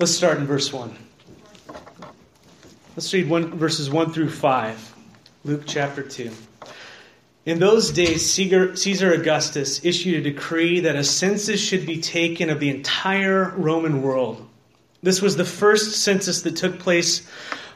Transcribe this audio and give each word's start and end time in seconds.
Let's 0.00 0.14
start 0.14 0.38
in 0.38 0.46
verse 0.46 0.72
1. 0.72 0.96
Let's 2.94 3.12
read 3.12 3.28
one, 3.28 3.58
verses 3.58 3.90
1 3.90 4.12
through 4.12 4.30
5. 4.30 4.94
Luke 5.44 5.64
chapter 5.66 6.04
2. 6.04 6.30
In 7.46 7.58
those 7.58 7.90
days, 7.90 8.24
Caesar 8.30 9.12
Augustus 9.12 9.84
issued 9.84 10.24
a 10.24 10.30
decree 10.30 10.78
that 10.80 10.94
a 10.94 11.02
census 11.02 11.60
should 11.60 11.84
be 11.84 12.00
taken 12.00 12.48
of 12.48 12.60
the 12.60 12.68
entire 12.68 13.50
Roman 13.56 14.00
world. 14.00 14.48
This 15.02 15.20
was 15.20 15.36
the 15.36 15.44
first 15.44 16.00
census 16.00 16.42
that 16.42 16.54
took 16.54 16.78
place 16.78 17.28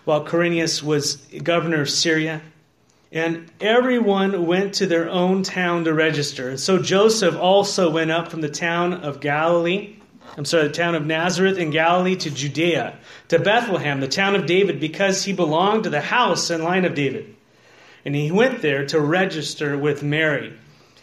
while 0.04 0.24
Quirinius 0.24 0.80
was 0.80 1.16
governor 1.42 1.80
of 1.80 1.90
Syria. 1.90 2.40
And 3.10 3.50
everyone 3.60 4.46
went 4.46 4.74
to 4.74 4.86
their 4.86 5.10
own 5.10 5.42
town 5.42 5.86
to 5.86 5.92
register. 5.92 6.50
And 6.50 6.60
so 6.60 6.78
Joseph 6.78 7.34
also 7.34 7.90
went 7.90 8.12
up 8.12 8.28
from 8.30 8.42
the 8.42 8.48
town 8.48 8.94
of 8.94 9.18
Galilee, 9.18 9.96
I'm 10.36 10.46
sorry, 10.46 10.68
the 10.68 10.72
town 10.72 10.94
of 10.94 11.04
Nazareth 11.04 11.58
in 11.58 11.70
Galilee 11.70 12.16
to 12.16 12.30
Judea, 12.30 12.98
to 13.28 13.38
Bethlehem, 13.38 14.00
the 14.00 14.08
town 14.08 14.34
of 14.34 14.46
David, 14.46 14.80
because 14.80 15.24
he 15.24 15.34
belonged 15.34 15.84
to 15.84 15.90
the 15.90 16.00
house 16.00 16.48
and 16.48 16.64
line 16.64 16.86
of 16.86 16.94
David. 16.94 17.34
And 18.04 18.14
he 18.14 18.32
went 18.32 18.62
there 18.62 18.86
to 18.86 19.00
register 19.00 19.76
with 19.76 20.02
Mary, 20.02 20.54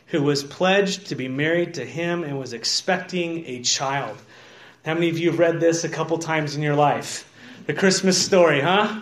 who 0.08 0.24
was 0.24 0.44
pledged 0.44 1.08
to 1.08 1.16
be 1.16 1.28
married 1.28 1.76
to 1.76 1.86
him 1.86 2.24
and 2.24 2.40
was 2.40 2.54
expecting 2.54 3.46
a 3.46 3.62
child. 3.62 4.18
How 4.84 4.96
many 4.96 5.10
of 5.10 5.20
you 5.20 5.30
have 5.30 5.40
read 5.40 5.60
this 5.60 5.84
a 5.84 5.90
couple 5.90 6.18
times 6.18 6.56
in 6.56 6.64
your 6.64 6.76
life? 6.76 7.32
The 7.68 7.76
Christmas 7.76 8.20
story, 8.20 8.62
huh? 8.62 9.02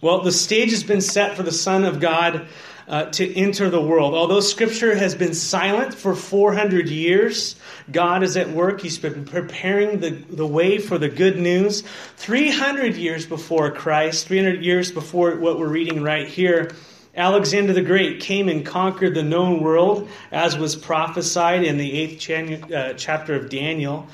Well, 0.00 0.22
the 0.22 0.32
stage 0.32 0.70
has 0.70 0.82
been 0.82 1.02
set 1.02 1.36
for 1.36 1.42
the 1.42 1.52
Son 1.52 1.84
of 1.84 2.00
God 2.00 2.48
uh, 2.92 3.06
to 3.06 3.34
enter 3.34 3.70
the 3.70 3.80
world. 3.80 4.14
Although 4.14 4.40
Scripture 4.40 4.94
has 4.94 5.14
been 5.14 5.32
silent 5.32 5.94
for 5.94 6.14
400 6.14 6.90
years, 6.90 7.56
God 7.90 8.22
is 8.22 8.36
at 8.36 8.50
work. 8.50 8.82
He's 8.82 8.98
been 8.98 9.24
preparing 9.24 10.00
the, 10.00 10.10
the 10.10 10.46
way 10.46 10.76
for 10.76 10.98
the 10.98 11.08
good 11.08 11.38
news. 11.38 11.82
300 12.18 12.94
years 12.96 13.24
before 13.24 13.70
Christ, 13.70 14.28
300 14.28 14.62
years 14.62 14.92
before 14.92 15.36
what 15.36 15.58
we're 15.58 15.68
reading 15.68 16.02
right 16.02 16.28
here, 16.28 16.72
Alexander 17.16 17.72
the 17.72 17.80
Great 17.80 18.20
came 18.20 18.50
and 18.50 18.64
conquered 18.64 19.14
the 19.14 19.22
known 19.22 19.62
world, 19.62 20.10
as 20.30 20.58
was 20.58 20.76
prophesied 20.76 21.64
in 21.64 21.78
the 21.78 21.98
eighth 21.98 22.70
uh, 22.70 22.92
chapter 22.92 23.34
of 23.34 23.48
Daniel. 23.48 24.06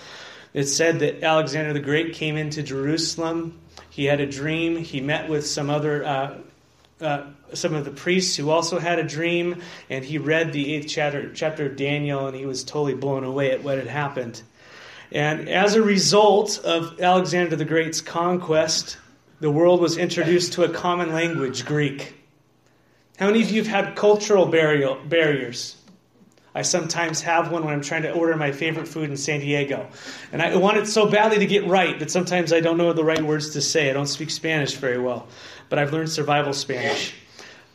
It 0.55 0.67
said 0.67 1.01
that 1.01 1.25
Alexander 1.25 1.73
the 1.73 1.81
Great 1.81 2.13
came 2.15 2.37
into 2.37 2.63
Jerusalem. 2.63 3.59
He 3.91 4.05
had 4.05 4.21
a 4.21 4.27
dream. 4.27 4.77
He 4.77 5.01
met 5.01 5.29
with 5.29 5.45
some 5.45 5.69
other 5.69 6.05
uh, 6.05 6.39
uh, 7.01 7.27
some 7.55 7.75
of 7.75 7.85
the 7.85 7.91
priests 7.91 8.37
who 8.37 8.51
also 8.51 8.79
had 8.79 8.99
a 8.99 9.03
dream, 9.03 9.63
and 9.91 10.05
he 10.05 10.19
read 10.19 10.53
the 10.53 10.75
eighth 10.75 10.89
chapter, 10.89 11.33
chapter 11.33 11.67
of 11.67 11.77
Daniel, 11.77 12.27
and 12.27 12.37
he 12.37 12.47
was 12.47 12.65
totally 12.65 12.95
blown 12.95 13.25
away 13.25 13.51
at 13.51 13.63
what 13.63 13.79
had 13.79 13.87
happened. 13.87 14.43
And 15.11 15.49
as 15.49 15.75
a 15.75 15.83
result 15.83 16.59
of 16.65 17.01
Alexander 17.01 17.57
the 17.57 17.65
Great's 17.65 18.01
conquest, 18.01 18.99
the 19.41 19.51
world 19.51 19.81
was 19.81 19.97
introduced 19.97 20.55
to 20.55 20.65
a 20.65 20.69
common 20.69 21.13
language, 21.13 21.65
Greek. 21.65 22.15
How 23.19 23.27
many 23.27 23.43
of 23.43 23.51
you 23.51 23.63
have 23.63 23.87
had 23.87 23.97
cultural 23.97 24.47
burial, 24.47 24.99
barriers? 25.07 25.77
I 26.55 26.63
sometimes 26.63 27.21
have 27.23 27.53
one 27.53 27.65
when 27.65 27.73
I'm 27.73 27.83
trying 27.83 28.03
to 28.03 28.11
order 28.11 28.37
my 28.37 28.53
favorite 28.53 28.89
food 28.89 29.11
in 29.11 29.17
San 29.17 29.41
Diego. 29.41 29.89
And 30.33 30.43
I 30.43 30.57
want 30.57 30.79
it 30.79 30.87
so 30.87 31.09
badly 31.09 31.39
to 31.39 31.47
get 31.47 31.67
right 31.67 31.99
that 32.01 32.11
sometimes 32.11 32.53
I 32.53 32.61
don't 32.61 32.79
know 32.79 32.93
the 32.93 33.05
right 33.05 33.23
words 33.23 33.51
to 33.51 33.61
say. 33.61 33.91
I 33.91 33.93
don't 33.93 34.07
speak 34.07 34.31
Spanish 34.31 34.75
very 34.75 34.99
well 34.99 35.29
but 35.69 35.79
I've 35.79 35.93
learned 35.93 36.11
survival 36.11 36.53
Spanish. 36.53 37.15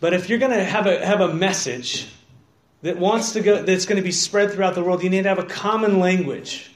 But 0.03 0.13
if 0.13 0.27
you're 0.27 0.37
going 0.37 0.51
to 0.51 0.61
have 0.61 0.85
a, 0.85 1.05
have 1.05 1.21
a 1.21 1.33
message 1.33 2.09
that 2.81 2.97
wants 2.97 3.31
to 3.31 3.39
go, 3.39 3.63
that's 3.63 3.85
going 3.85 3.95
to 3.95 4.03
be 4.03 4.11
spread 4.11 4.51
throughout 4.51 4.75
the 4.75 4.83
world, 4.83 5.01
you 5.01 5.09
need 5.09 5.23
to 5.23 5.29
have 5.29 5.39
a 5.39 5.45
common 5.45 5.97
language. 5.97 6.69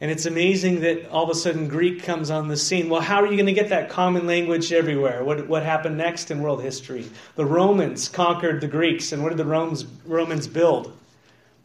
And 0.00 0.12
it's 0.12 0.26
amazing 0.26 0.82
that 0.82 1.10
all 1.10 1.24
of 1.24 1.30
a 1.30 1.34
sudden 1.34 1.66
Greek 1.66 2.04
comes 2.04 2.30
on 2.30 2.46
the 2.46 2.56
scene. 2.56 2.88
Well, 2.88 3.00
how 3.00 3.20
are 3.20 3.26
you 3.26 3.34
going 3.34 3.46
to 3.46 3.52
get 3.52 3.70
that 3.70 3.90
common 3.90 4.28
language 4.28 4.72
everywhere? 4.72 5.24
What, 5.24 5.48
what 5.48 5.64
happened 5.64 5.98
next 5.98 6.30
in 6.30 6.40
world 6.40 6.62
history? 6.62 7.10
The 7.34 7.44
Romans 7.44 8.08
conquered 8.08 8.60
the 8.60 8.68
Greeks, 8.68 9.10
and 9.10 9.24
what 9.24 9.30
did 9.30 9.38
the 9.38 9.44
Romans, 9.44 9.84
Romans 10.04 10.46
build? 10.46 10.96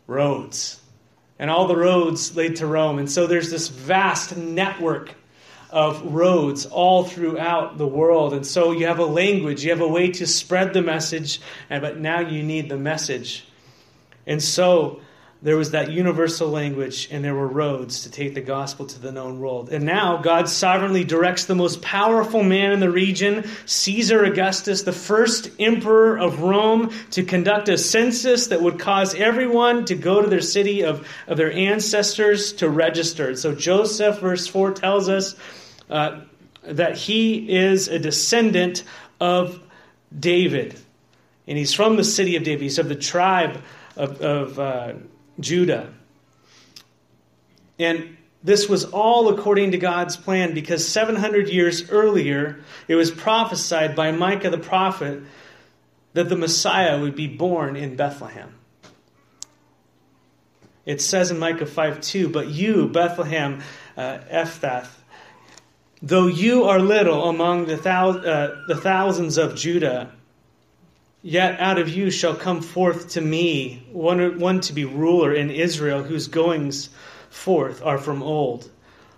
Roads. 0.08 0.82
And 1.38 1.52
all 1.52 1.68
the 1.68 1.78
roads 1.78 2.36
led 2.36 2.56
to 2.56 2.66
Rome. 2.66 2.98
And 2.98 3.12
so 3.12 3.28
there's 3.28 3.52
this 3.52 3.68
vast 3.68 4.36
network 4.36 5.14
of 5.70 6.02
roads 6.14 6.66
all 6.66 7.04
throughout 7.04 7.78
the 7.78 7.88
world. 7.88 8.34
And 8.34 8.46
so 8.46 8.72
you 8.72 8.88
have 8.88 9.00
a 9.00 9.06
language, 9.06 9.64
you 9.64 9.72
have 9.72 9.82
a 9.82 9.88
way 9.88 10.12
to 10.12 10.28
spread 10.28 10.74
the 10.74 10.82
message, 10.82 11.42
but 11.70 11.98
now 11.98 12.20
you 12.20 12.44
need 12.44 12.70
the 12.70 12.78
message. 12.78 13.46
And 14.26 14.42
so 14.42 15.02
there 15.42 15.56
was 15.56 15.72
that 15.72 15.92
universal 15.92 16.50
language, 16.50 17.10
and 17.12 17.24
there 17.24 17.36
were 17.36 17.48
roads 17.48 18.02
to 18.02 18.12
take 18.12 18.34
the 18.34 18.42
gospel 18.42 18.88
to 18.88 19.00
the 19.00 19.12
known 19.12 19.40
world. 19.40 19.70
And 19.70 19.86
now 19.86 20.18
God 20.18 20.50
sovereignly 20.50 21.04
directs 21.04 21.46
the 21.46 21.54
most 21.54 21.84
powerful 21.84 22.42
man 22.42 22.72
in 22.72 22.80
the 22.80 22.90
region, 22.90 23.48
Caesar 23.68 24.24
Augustus, 24.24 24.82
the 24.82 24.92
first 24.92 25.52
emperor 25.60 26.18
of 26.18 26.42
Rome, 26.42 26.92
to 27.12 27.22
conduct 27.22 27.70
a 27.70 27.78
census 27.78 28.48
that 28.48 28.64
would 28.64 28.80
cause 28.80 29.14
everyone 29.14 29.86
to 29.86 29.96
go 29.96 30.24
to 30.24 30.28
their 30.28 30.42
city 30.42 30.84
of, 30.84 31.08
of 31.28 31.38
their 31.38 31.52
ancestors 31.52 32.54
to 32.54 32.68
register. 32.68 33.36
So 33.36 33.54
Joseph, 33.54 34.20
verse 34.20 34.48
4, 34.48 34.72
tells 34.72 35.08
us 35.08 35.36
uh, 35.90 36.22
that 36.64 36.98
he 36.98 37.56
is 37.56 37.88
a 37.88 38.00
descendant 38.00 38.84
of 39.20 39.62
David. 40.18 40.80
And 41.48 41.58
he's 41.58 41.74
from 41.74 41.96
the 41.96 42.04
city 42.04 42.36
of 42.36 42.44
David. 42.44 42.62
He's 42.62 42.80
of 42.80 42.90
the 42.90 42.96
tribe 42.96 43.62
of, 43.96 44.22
of 44.22 44.60
uh, 44.60 44.94
Judah. 45.40 45.94
And 47.80 48.18
this 48.44 48.70
was 48.70 48.86
all 48.86 49.30
according 49.30 49.72
to 49.72 49.78
God's 49.78 50.18
plan 50.18 50.54
because 50.54 50.88
700 50.88 51.50
years 51.50 51.90
earlier, 51.90 52.60
it 52.88 52.96
was 52.96 53.12
prophesied 53.12 53.96
by 53.96 54.12
Micah 54.12 54.50
the 54.50 54.58
prophet 54.58 55.24
that 56.14 56.30
the 56.30 56.36
Messiah 56.36 57.00
would 57.00 57.16
be 57.16 57.28
born 57.28 57.76
in 57.76 57.96
Bethlehem. 57.96 58.54
It 60.86 61.02
says 61.02 61.32
in 61.32 61.38
Micah 61.38 61.66
5 61.66 62.00
2, 62.00 62.30
But 62.30 62.48
you, 62.48 62.88
Bethlehem 62.88 63.62
uh, 63.98 64.20
Ephrath, 64.32 64.90
though 66.02 66.28
you 66.28 66.66
are 66.66 66.80
little 66.80 67.30
among 67.30 67.66
the, 67.66 67.76
thou- 67.76 68.20
uh, 68.20 68.64
the 68.68 68.76
thousands 68.76 69.38
of 69.38 69.56
Judah, 69.56 70.12
Yet 71.28 71.60
out 71.60 71.78
of 71.78 71.90
you 71.90 72.10
shall 72.10 72.36
come 72.36 72.62
forth 72.62 73.10
to 73.10 73.22
me 73.22 73.84
one, 73.92 74.40
one 74.40 74.62
to 74.62 74.72
be 74.72 74.86
ruler 74.86 75.34
in 75.34 75.50
Israel, 75.50 76.04
whose 76.04 76.28
goings 76.28 76.90
forth 77.30 77.84
are 77.84 77.98
from 77.98 78.24
old, 78.24 78.70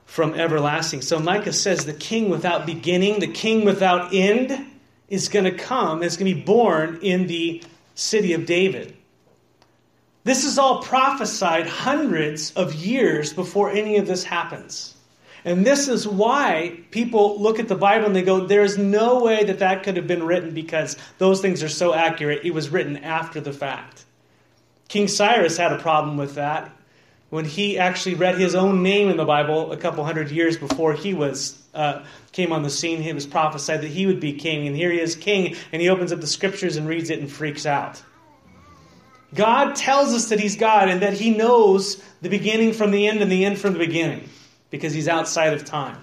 from 0.05 0.33
everlasting. 0.33 1.01
So 1.01 1.19
Micah 1.19 1.53
says 1.53 1.85
the 1.85 1.93
king 1.93 2.29
without 2.29 2.65
beginning, 2.65 3.19
the 3.19 3.27
king 3.27 3.63
without 3.65 4.13
end, 4.13 4.65
is 5.07 5.29
going 5.29 5.45
to 5.45 5.51
come, 5.51 6.01
is 6.01 6.17
going 6.17 6.33
to 6.33 6.35
be 6.35 6.43
born 6.43 6.99
in 7.03 7.27
the 7.27 7.61
city 7.95 8.33
of 8.33 8.47
David. 8.47 8.95
This 10.23 10.45
is 10.45 10.57
all 10.57 10.81
prophesied 10.81 11.67
hundreds 11.67 12.51
of 12.53 12.73
years 12.73 13.33
before 13.33 13.69
any 13.69 13.97
of 13.97 14.07
this 14.07 14.23
happens. 14.23 14.95
And 15.45 15.65
this 15.65 15.87
is 15.87 16.07
why 16.07 16.79
people 16.91 17.41
look 17.41 17.59
at 17.59 17.67
the 17.67 17.75
Bible 17.75 18.07
and 18.07 18.15
they 18.15 18.21
go, 18.21 18.45
there 18.45 18.63
is 18.63 18.77
no 18.77 19.23
way 19.23 19.43
that 19.45 19.59
that 19.59 19.83
could 19.83 19.95
have 19.95 20.07
been 20.07 20.23
written 20.23 20.53
because 20.53 20.97
those 21.17 21.41
things 21.41 21.63
are 21.63 21.69
so 21.69 21.93
accurate. 21.93 22.41
It 22.43 22.53
was 22.53 22.69
written 22.69 22.97
after 22.97 23.39
the 23.39 23.53
fact. 23.53 24.05
King 24.87 25.07
Cyrus 25.07 25.57
had 25.57 25.71
a 25.71 25.77
problem 25.77 26.17
with 26.17 26.35
that 26.35 26.71
when 27.29 27.45
he 27.45 27.77
actually 27.77 28.15
read 28.15 28.35
his 28.35 28.55
own 28.55 28.81
name 28.81 29.09
in 29.09 29.17
the 29.17 29.25
Bible 29.25 29.71
a 29.71 29.77
couple 29.77 30.03
hundred 30.03 30.31
years 30.31 30.57
before 30.57 30.93
he 30.93 31.13
was 31.13 31.61
uh, 31.73 32.03
came 32.31 32.51
on 32.51 32.63
the 32.63 32.69
scene. 32.69 33.01
It 33.01 33.13
was 33.13 33.27
prophesied 33.27 33.81
that 33.81 33.87
he 33.87 34.07
would 34.07 34.19
be 34.19 34.33
king, 34.33 34.65
and 34.67 34.75
here 34.75 34.91
he 34.91 34.99
is 34.99 35.15
king, 35.15 35.55
and 35.71 35.81
he 35.81 35.89
opens 35.89 36.11
up 36.11 36.21
the 36.21 36.27
scriptures 36.27 36.75
and 36.75 36.87
reads 36.87 37.11
it 37.11 37.19
and 37.19 37.31
freaks 37.31 37.67
out. 37.67 38.01
God 39.35 39.75
tells 39.75 40.11
us 40.11 40.29
that 40.29 40.39
he's 40.39 40.55
God 40.55 40.89
and 40.89 41.03
that 41.03 41.13
he 41.13 41.29
knows 41.29 42.01
the 42.21 42.29
beginning 42.29 42.73
from 42.73 42.89
the 42.89 43.07
end 43.07 43.21
and 43.21 43.31
the 43.31 43.45
end 43.45 43.59
from 43.59 43.73
the 43.73 43.79
beginning 43.79 44.27
because 44.69 44.93
he's 44.93 45.07
outside 45.07 45.53
of 45.53 45.65
time. 45.65 45.97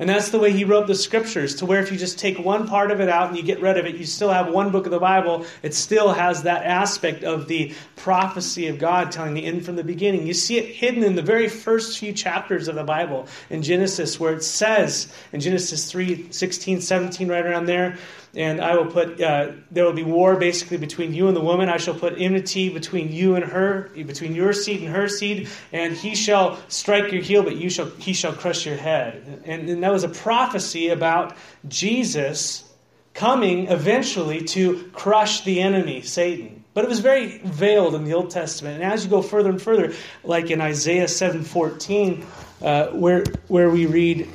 And 0.00 0.08
that's 0.08 0.30
the 0.30 0.38
way 0.38 0.52
he 0.52 0.62
wrote 0.62 0.86
the 0.86 0.94
scriptures, 0.94 1.56
to 1.56 1.66
where 1.66 1.80
if 1.80 1.90
you 1.90 1.98
just 1.98 2.20
take 2.20 2.38
one 2.38 2.68
part 2.68 2.92
of 2.92 3.00
it 3.00 3.08
out 3.08 3.28
and 3.28 3.36
you 3.36 3.42
get 3.42 3.60
rid 3.60 3.76
of 3.76 3.84
it, 3.84 3.96
you 3.96 4.06
still 4.06 4.30
have 4.30 4.48
one 4.48 4.70
book 4.70 4.86
of 4.86 4.92
the 4.92 5.00
Bible. 5.00 5.44
It 5.62 5.74
still 5.74 6.12
has 6.12 6.44
that 6.44 6.64
aspect 6.64 7.24
of 7.24 7.48
the 7.48 7.74
prophecy 7.96 8.68
of 8.68 8.78
God 8.78 9.10
telling 9.10 9.34
the 9.34 9.44
end 9.44 9.64
from 9.64 9.74
the 9.74 9.82
beginning. 9.82 10.24
You 10.24 10.34
see 10.34 10.56
it 10.56 10.66
hidden 10.66 11.02
in 11.02 11.16
the 11.16 11.22
very 11.22 11.48
first 11.48 11.98
few 11.98 12.12
chapters 12.12 12.68
of 12.68 12.76
the 12.76 12.84
Bible 12.84 13.26
in 13.50 13.60
Genesis, 13.60 14.20
where 14.20 14.34
it 14.34 14.44
says 14.44 15.12
in 15.32 15.40
Genesis 15.40 15.90
3 15.90 16.30
16, 16.30 16.80
17, 16.80 17.28
right 17.28 17.44
around 17.44 17.66
there, 17.66 17.98
and 18.38 18.60
I 18.60 18.76
will 18.76 18.86
put, 18.86 19.20
uh, 19.20 19.50
there 19.72 19.84
will 19.84 19.92
be 19.92 20.04
war 20.04 20.36
basically 20.36 20.76
between 20.76 21.12
you 21.12 21.26
and 21.26 21.36
the 21.36 21.40
woman. 21.40 21.68
I 21.68 21.76
shall 21.76 21.94
put 21.94 22.14
enmity 22.16 22.68
between 22.68 23.12
you 23.12 23.34
and 23.34 23.44
her, 23.44 23.90
between 23.94 24.32
your 24.32 24.52
seed 24.52 24.80
and 24.80 24.94
her 24.94 25.08
seed, 25.08 25.48
and 25.72 25.92
he 25.92 26.14
shall 26.14 26.56
strike 26.68 27.10
your 27.10 27.20
heel, 27.20 27.42
but 27.42 27.56
you 27.56 27.68
shall, 27.68 27.86
he 27.98 28.12
shall 28.12 28.32
crush 28.32 28.64
your 28.64 28.76
head. 28.76 29.42
And, 29.44 29.68
and 29.68 29.82
that 29.82 29.92
was 29.92 30.04
a 30.04 30.08
prophecy 30.08 30.90
about 30.90 31.36
Jesus 31.66 32.64
coming 33.12 33.66
eventually 33.66 34.44
to 34.44 34.88
crush 34.92 35.40
the 35.40 35.60
enemy, 35.60 36.02
Satan. 36.02 36.62
But 36.74 36.84
it 36.84 36.88
was 36.88 37.00
very 37.00 37.38
veiled 37.38 37.96
in 37.96 38.04
the 38.04 38.14
Old 38.14 38.30
Testament. 38.30 38.80
And 38.80 38.92
as 38.92 39.02
you 39.02 39.10
go 39.10 39.20
further 39.20 39.50
and 39.50 39.60
further, 39.60 39.94
like 40.22 40.52
in 40.52 40.60
Isaiah 40.60 41.08
7:14, 41.08 42.24
uh, 42.62 42.86
where, 42.90 43.24
where 43.48 43.68
we 43.68 43.86
read, 43.86 44.28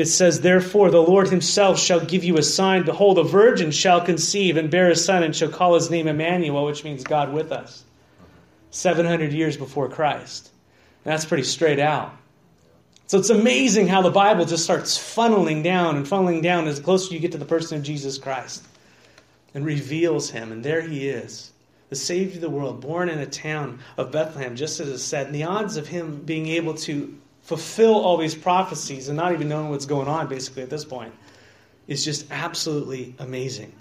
it 0.00 0.06
says, 0.06 0.40
Therefore 0.40 0.90
the 0.90 1.02
Lord 1.02 1.28
himself 1.28 1.78
shall 1.78 2.00
give 2.00 2.24
you 2.24 2.38
a 2.38 2.42
sign. 2.42 2.84
Behold, 2.84 3.18
a 3.18 3.22
virgin 3.22 3.70
shall 3.70 4.00
conceive 4.00 4.56
and 4.56 4.70
bear 4.70 4.90
a 4.90 4.96
son 4.96 5.22
and 5.22 5.34
shall 5.34 5.50
call 5.50 5.74
his 5.74 5.90
name 5.90 6.08
Emmanuel, 6.08 6.64
which 6.64 6.82
means 6.84 7.04
God 7.04 7.32
with 7.32 7.52
us. 7.52 7.84
700 8.70 9.32
years 9.32 9.56
before 9.56 9.88
Christ. 9.88 10.50
And 11.04 11.12
that's 11.12 11.24
pretty 11.24 11.44
straight 11.44 11.78
out. 11.78 12.14
So 13.06 13.18
it's 13.18 13.30
amazing 13.30 13.88
how 13.88 14.02
the 14.02 14.10
Bible 14.10 14.44
just 14.44 14.62
starts 14.62 14.96
funneling 14.96 15.64
down 15.64 15.96
and 15.96 16.06
funneling 16.06 16.42
down 16.42 16.68
as 16.68 16.78
closer 16.78 17.12
you 17.12 17.18
get 17.18 17.32
to 17.32 17.38
the 17.38 17.44
person 17.44 17.76
of 17.76 17.82
Jesus 17.82 18.18
Christ 18.18 18.64
and 19.52 19.64
reveals 19.64 20.30
him. 20.30 20.52
And 20.52 20.64
there 20.64 20.80
he 20.80 21.08
is, 21.08 21.50
the 21.88 21.96
Savior 21.96 22.36
of 22.36 22.40
the 22.40 22.50
world, 22.50 22.80
born 22.80 23.08
in 23.08 23.18
a 23.18 23.26
town 23.26 23.80
of 23.96 24.12
Bethlehem, 24.12 24.54
just 24.54 24.78
as 24.78 24.88
it 24.88 24.98
said. 24.98 25.26
And 25.26 25.34
the 25.34 25.42
odds 25.42 25.76
of 25.76 25.88
him 25.88 26.22
being 26.22 26.46
able 26.46 26.74
to 26.74 27.18
fulfill 27.42 27.94
all 27.94 28.16
these 28.16 28.34
prophecies 28.34 29.08
and 29.08 29.16
not 29.16 29.32
even 29.32 29.48
knowing 29.48 29.70
what's 29.70 29.86
going 29.86 30.08
on, 30.08 30.28
basically, 30.28 30.62
at 30.62 30.70
this 30.70 30.84
point, 30.84 31.12
is 31.88 32.04
just 32.04 32.30
absolutely 32.30 33.14
amazing. 33.18 33.72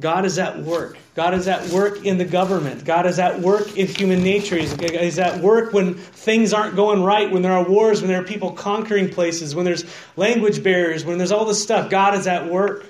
God 0.00 0.24
is 0.24 0.38
at 0.38 0.60
work. 0.60 0.96
God 1.16 1.34
is 1.34 1.48
at 1.48 1.68
work 1.70 2.04
in 2.04 2.18
the 2.18 2.24
government. 2.24 2.84
God 2.84 3.04
is 3.04 3.18
at 3.18 3.40
work 3.40 3.76
in 3.76 3.88
human 3.88 4.22
nature. 4.22 4.56
He's, 4.56 4.72
he's, 4.74 5.18
at 5.18 5.40
work 5.40 5.72
when 5.72 5.94
things 5.94 6.52
aren't 6.52 6.76
going 6.76 7.02
right, 7.02 7.28
when 7.28 7.42
there 7.42 7.52
are 7.52 7.68
wars, 7.68 8.00
when 8.00 8.08
there 8.08 8.20
are 8.20 8.24
people 8.24 8.52
conquering 8.52 9.08
places, 9.08 9.56
when 9.56 9.64
there's 9.64 9.84
language 10.16 10.62
barriers, 10.62 11.04
when 11.04 11.18
there's 11.18 11.32
all 11.32 11.44
this 11.44 11.60
stuff. 11.60 11.90
God 11.90 12.14
is 12.14 12.28
at 12.28 12.46
work. 12.46 12.86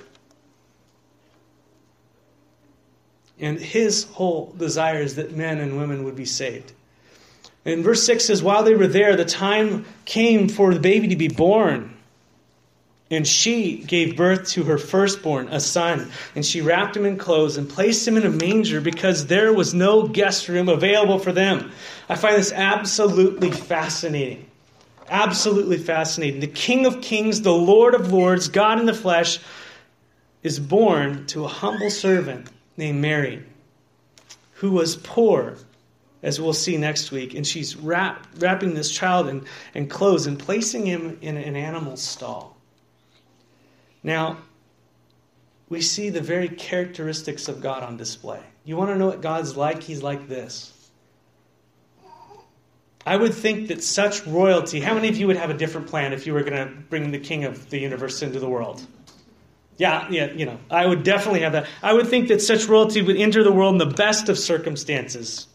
And 3.40 3.58
his 3.58 4.04
whole 4.04 4.52
desire 4.58 5.00
is 5.00 5.14
that 5.14 5.34
men 5.34 5.60
and 5.60 5.78
women 5.78 6.04
would 6.04 6.16
be 6.16 6.26
saved. 6.26 6.72
And 7.64 7.84
verse 7.84 8.04
6 8.04 8.24
says, 8.24 8.42
While 8.42 8.62
they 8.62 8.74
were 8.74 8.86
there, 8.86 9.16
the 9.16 9.24
time 9.24 9.84
came 10.04 10.48
for 10.48 10.72
the 10.72 10.80
baby 10.80 11.08
to 11.08 11.16
be 11.16 11.28
born. 11.28 11.94
And 13.10 13.26
she 13.26 13.78
gave 13.78 14.16
birth 14.16 14.48
to 14.50 14.64
her 14.64 14.76
firstborn, 14.76 15.48
a 15.48 15.60
son, 15.60 16.10
and 16.34 16.44
she 16.44 16.60
wrapped 16.60 16.94
him 16.94 17.06
in 17.06 17.16
clothes 17.16 17.56
and 17.56 17.68
placed 17.68 18.06
him 18.06 18.18
in 18.18 18.26
a 18.26 18.30
manger 18.30 18.82
because 18.82 19.26
there 19.26 19.52
was 19.52 19.72
no 19.72 20.06
guest 20.06 20.46
room 20.48 20.68
available 20.68 21.18
for 21.18 21.32
them. 21.32 21.72
I 22.08 22.16
find 22.16 22.36
this 22.36 22.52
absolutely 22.52 23.50
fascinating. 23.50 24.46
Absolutely 25.08 25.78
fascinating. 25.78 26.40
The 26.40 26.48
King 26.48 26.84
of 26.84 27.00
Kings, 27.00 27.40
the 27.40 27.52
Lord 27.52 27.94
of 27.94 28.12
Lords, 28.12 28.48
God 28.48 28.78
in 28.78 28.84
the 28.84 28.92
flesh, 28.92 29.38
is 30.42 30.60
born 30.60 31.26
to 31.28 31.46
a 31.46 31.48
humble 31.48 31.90
servant 31.90 32.48
named 32.76 33.00
Mary, 33.00 33.42
who 34.54 34.72
was 34.72 34.96
poor, 34.96 35.56
as 36.22 36.40
we'll 36.40 36.52
see 36.52 36.76
next 36.76 37.10
week. 37.10 37.34
And 37.34 37.46
she's 37.46 37.76
wrap, 37.76 38.26
wrapping 38.38 38.74
this 38.74 38.90
child 38.90 39.28
in, 39.28 39.44
in 39.74 39.88
clothes 39.88 40.26
and 40.26 40.38
placing 40.38 40.86
him 40.86 41.18
in 41.20 41.36
an 41.36 41.56
animal 41.56 41.96
stall. 41.96 42.56
Now, 44.02 44.38
we 45.68 45.80
see 45.80 46.10
the 46.10 46.20
very 46.20 46.48
characteristics 46.48 47.48
of 47.48 47.60
God 47.60 47.82
on 47.82 47.96
display. 47.96 48.40
You 48.64 48.76
want 48.76 48.90
to 48.90 48.96
know 48.96 49.06
what 49.06 49.20
God's 49.20 49.56
like? 49.56 49.82
He's 49.82 50.02
like 50.02 50.28
this. 50.28 50.74
I 53.06 53.16
would 53.16 53.32
think 53.32 53.68
that 53.68 53.82
such 53.82 54.26
royalty, 54.26 54.80
how 54.80 54.94
many 54.94 55.08
of 55.08 55.16
you 55.16 55.26
would 55.28 55.36
have 55.36 55.48
a 55.48 55.54
different 55.54 55.86
plan 55.86 56.12
if 56.12 56.26
you 56.26 56.34
were 56.34 56.42
going 56.42 56.68
to 56.68 56.74
bring 56.90 57.10
the 57.10 57.18
king 57.18 57.44
of 57.44 57.70
the 57.70 57.78
universe 57.78 58.22
into 58.22 58.38
the 58.38 58.48
world? 58.48 58.84
Yeah, 59.78 60.08
yeah, 60.10 60.32
you 60.32 60.44
know, 60.44 60.58
I 60.70 60.84
would 60.84 61.04
definitely 61.04 61.40
have 61.40 61.52
that. 61.52 61.68
I 61.82 61.92
would 61.94 62.08
think 62.08 62.28
that 62.28 62.42
such 62.42 62.66
royalty 62.66 63.00
would 63.00 63.16
enter 63.16 63.42
the 63.44 63.52
world 63.52 63.74
in 63.74 63.78
the 63.78 63.94
best 63.94 64.28
of 64.28 64.38
circumstances, 64.38 65.46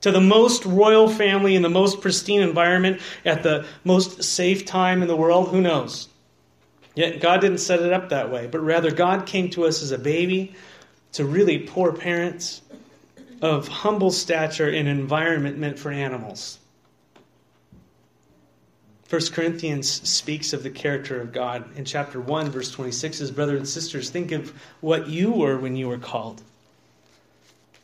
to 0.00 0.10
the 0.10 0.20
most 0.20 0.64
royal 0.64 1.08
family 1.08 1.54
in 1.56 1.62
the 1.62 1.68
most 1.68 2.00
pristine 2.00 2.40
environment 2.40 3.00
at 3.24 3.42
the 3.42 3.66
most 3.84 4.22
safe 4.22 4.64
time 4.64 5.02
in 5.02 5.08
the 5.08 5.16
world. 5.16 5.48
Who 5.48 5.60
knows? 5.60 6.08
Yet 6.94 7.20
God 7.20 7.40
didn't 7.40 7.58
set 7.58 7.80
it 7.80 7.92
up 7.92 8.08
that 8.08 8.30
way, 8.30 8.46
but 8.46 8.60
rather 8.60 8.90
God 8.90 9.26
came 9.26 9.50
to 9.50 9.66
us 9.66 9.82
as 9.82 9.92
a 9.92 9.98
baby 9.98 10.54
to 11.12 11.24
really 11.24 11.58
poor 11.58 11.92
parents 11.92 12.62
of 13.42 13.68
humble 13.68 14.10
stature 14.10 14.68
in 14.68 14.86
an 14.86 14.98
environment 14.98 15.58
meant 15.58 15.78
for 15.78 15.90
animals. 15.90 16.58
1 19.08 19.20
Corinthians 19.32 19.88
speaks 20.08 20.52
of 20.52 20.62
the 20.62 20.70
character 20.70 21.20
of 21.20 21.32
God 21.32 21.76
in 21.76 21.84
chapter 21.84 22.20
1, 22.20 22.50
verse 22.50 22.72
26 22.72 23.18
says, 23.18 23.30
Brothers 23.30 23.58
and 23.58 23.68
sisters, 23.68 24.10
think 24.10 24.32
of 24.32 24.52
what 24.80 25.06
you 25.06 25.30
were 25.30 25.58
when 25.58 25.76
you 25.76 25.86
were 25.86 25.98
called. 25.98 26.42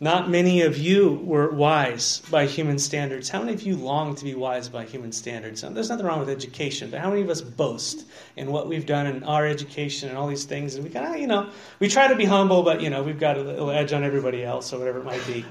Not 0.02 0.28
many 0.28 0.62
of 0.62 0.76
you 0.76 1.20
were 1.22 1.52
wise 1.52 2.22
by 2.28 2.46
human 2.46 2.81
standards. 2.81 3.28
How 3.28 3.38
many 3.38 3.52
of 3.52 3.62
you 3.62 3.76
long 3.76 4.16
to 4.16 4.25
be 4.25 4.34
wise 4.34 4.69
by 4.69 4.84
human 4.84 5.12
standards? 5.12 5.62
Now, 5.62 5.69
there's 5.69 5.90
nothing 5.90 6.04
wrong 6.04 6.19
with 6.19 6.28
education, 6.28 6.90
but 6.90 6.99
how 6.99 7.08
many 7.08 7.22
of 7.22 7.31
us 7.31 7.40
boast 7.40 8.04
in 8.34 8.50
what 8.50 8.66
we've 8.66 8.84
done 8.84 9.06
in 9.06 9.22
our 9.22 9.46
education 9.46 10.08
and 10.08 10.19
all 10.19 10.26
these 10.26 10.43
things? 10.43 10.75
And 10.75 10.82
we 10.82 10.90
kind 10.90 11.14
of, 11.14 11.20
you 11.20 11.28
know, 11.28 11.50
we 11.78 11.87
try 11.87 12.08
to 12.08 12.16
be 12.16 12.25
humble, 12.25 12.64
but, 12.64 12.81
you 12.81 12.90
know, 12.90 13.04
we've 13.04 13.20
got 13.20 13.38
a 13.38 13.43
little 13.43 13.70
edge 13.70 13.93
on 13.93 14.02
everybody 14.02 14.43
else 14.43 14.72
or 14.72 14.81
whatever 14.81 14.99
it 14.99 15.04
might 15.04 15.25
be. 15.25 15.44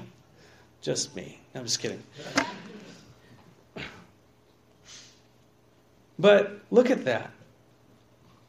Just 0.82 1.16
me. 1.16 1.40
I'm 1.54 1.64
just 1.64 1.80
kidding. 1.80 2.02
But 6.18 6.60
look 6.70 6.90
at 6.90 7.06
that. 7.06 7.30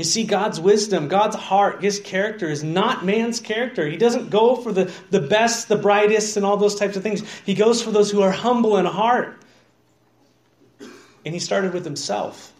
You 0.00 0.04
see, 0.04 0.24
God's 0.24 0.58
wisdom, 0.58 1.08
God's 1.08 1.36
heart, 1.36 1.84
His 1.84 2.00
character 2.00 2.48
is 2.48 2.64
not 2.64 3.04
man's 3.04 3.38
character. 3.38 3.86
He 3.86 3.98
doesn't 3.98 4.30
go 4.30 4.56
for 4.56 4.72
the, 4.72 4.90
the 5.10 5.20
best, 5.20 5.68
the 5.68 5.76
brightest, 5.76 6.38
and 6.38 6.46
all 6.46 6.56
those 6.56 6.74
types 6.74 6.96
of 6.96 7.02
things. 7.02 7.22
He 7.44 7.52
goes 7.52 7.82
for 7.82 7.90
those 7.90 8.10
who 8.10 8.22
are 8.22 8.30
humble 8.30 8.78
in 8.78 8.86
heart. 8.86 9.36
And 10.80 11.34
He 11.34 11.38
started 11.38 11.74
with 11.74 11.84
Himself 11.84 12.50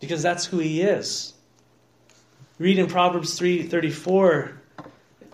because 0.00 0.22
that's 0.22 0.44
who 0.44 0.58
He 0.58 0.82
is. 0.82 1.32
Read 2.58 2.78
in 2.78 2.88
Proverbs 2.88 3.40
3:34 3.40 4.52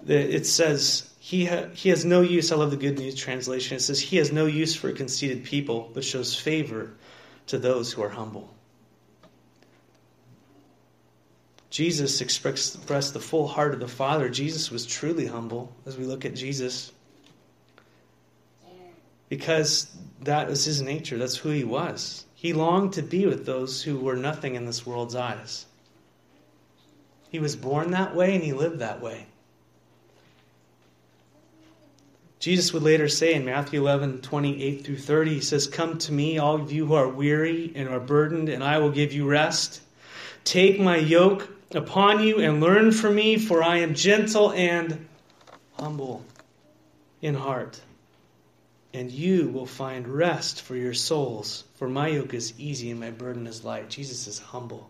it 0.07 0.47
says 0.47 1.11
he, 1.19 1.47
ha- 1.47 1.67
he 1.75 1.89
has 1.89 2.05
no 2.05 2.21
use. 2.21 2.53
I 2.53 2.55
love 2.55 2.71
the 2.71 2.77
Good 2.77 3.01
News 3.01 3.17
translation. 3.17 3.79
It 3.79 3.81
says, 3.81 4.01
He 4.01 4.19
has 4.19 4.31
no 4.31 4.47
use 4.47 4.77
for 4.77 4.93
conceited 4.93 5.43
people, 5.43 5.91
but 5.93 6.05
shows 6.05 6.37
favor 6.37 6.93
to 7.49 7.59
those 7.59 7.93
who 7.93 8.01
are 8.03 8.09
humble. 8.09 8.55
Jesus 11.71 12.21
expressed 12.21 13.13
the 13.13 13.21
full 13.21 13.47
heart 13.47 13.75
of 13.75 13.81
the 13.81 13.89
Father. 13.89 14.29
Jesus 14.29 14.71
was 14.71 14.87
truly 14.87 15.27
humble 15.27 15.73
as 15.87 15.99
we 15.99 16.05
look 16.05 16.25
at 16.25 16.35
Jesus. 16.35 16.93
Because 19.29 19.95
that 20.23 20.49
was 20.49 20.65
his 20.65 20.81
nature, 20.81 21.19
that's 21.19 21.37
who 21.37 21.51
he 21.51 21.65
was. 21.65 22.25
He 22.35 22.53
longed 22.53 22.95
to 22.95 23.03
be 23.03 23.27
with 23.27 23.45
those 23.45 23.83
who 23.83 23.99
were 23.99 24.17
nothing 24.17 24.55
in 24.55 24.65
this 24.65 24.87
world's 24.87 25.15
eyes. 25.15 25.67
He 27.31 27.39
was 27.39 27.57
born 27.57 27.91
that 27.91 28.15
way 28.15 28.35
and 28.35 28.43
he 28.43 28.55
lived 28.55 28.79
that 28.79 29.03
way. 29.03 29.27
Jesus 32.39 32.73
would 32.73 32.85
later 32.85 33.09
say 33.09 33.35
in 33.35 33.45
Matthew 33.45 33.81
11, 33.81 34.23
28 34.23 34.87
through 34.87 34.97
30, 34.97 35.35
He 35.35 35.41
says, 35.41 35.67
Come 35.67 35.99
to 35.99 36.13
me, 36.13 36.39
all 36.39 36.55
of 36.55 36.71
you 36.71 36.87
who 36.87 36.95
are 36.95 37.09
weary 37.09 37.73
and 37.75 37.89
are 37.89 38.01
burdened, 38.01 38.49
and 38.49 38.63
I 38.63 38.79
will 38.79 38.93
give 38.93 39.13
you 39.13 39.27
rest. 39.27 39.83
Take 40.45 40.79
my 40.79 40.97
yoke 40.97 41.51
upon 41.75 42.23
you 42.23 42.41
and 42.41 42.61
learn 42.61 42.93
from 42.93 43.15
me, 43.15 43.37
for 43.39 43.63
I 43.63 43.79
am 43.79 43.95
gentle 43.95 44.53
and 44.53 45.07
humble 45.79 46.25
in 47.21 47.35
heart. 47.35 47.81
And 48.95 49.11
you 49.11 49.49
will 49.49 49.67
find 49.67 50.09
rest 50.09 50.63
for 50.63 50.75
your 50.75 50.95
souls, 50.95 51.65
for 51.77 51.89
my 51.89 52.09
yoke 52.09 52.35
is 52.35 52.59
easy 52.59 52.91
and 52.91 52.99
my 52.99 53.11
burden 53.11 53.47
is 53.47 53.65
light. 53.65 53.91
Jesus 53.91 54.27
is 54.27 54.39
humble. 54.39 54.89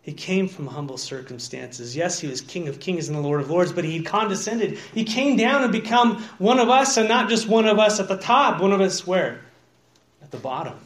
He 0.00 0.14
came 0.14 0.48
from 0.48 0.66
humble 0.66 0.96
circumstances. 0.96 1.94
Yes, 1.94 2.18
he 2.18 2.28
was 2.28 2.40
King 2.40 2.68
of 2.68 2.80
Kings 2.80 3.08
and 3.08 3.16
the 3.16 3.20
Lord 3.20 3.42
of 3.42 3.50
Lords, 3.50 3.72
but 3.72 3.84
he 3.84 4.02
condescended. 4.02 4.78
He 4.94 5.04
came 5.04 5.36
down 5.36 5.64
and 5.64 5.72
become 5.72 6.22
one 6.38 6.58
of 6.58 6.70
us, 6.70 6.96
and 6.96 7.08
not 7.08 7.28
just 7.28 7.46
one 7.46 7.66
of 7.66 7.78
us 7.78 8.00
at 8.00 8.08
the 8.08 8.16
top, 8.16 8.62
one 8.62 8.72
of 8.72 8.80
us 8.80 9.06
where? 9.06 9.42
At 10.22 10.30
the 10.30 10.38
bottom 10.38 10.78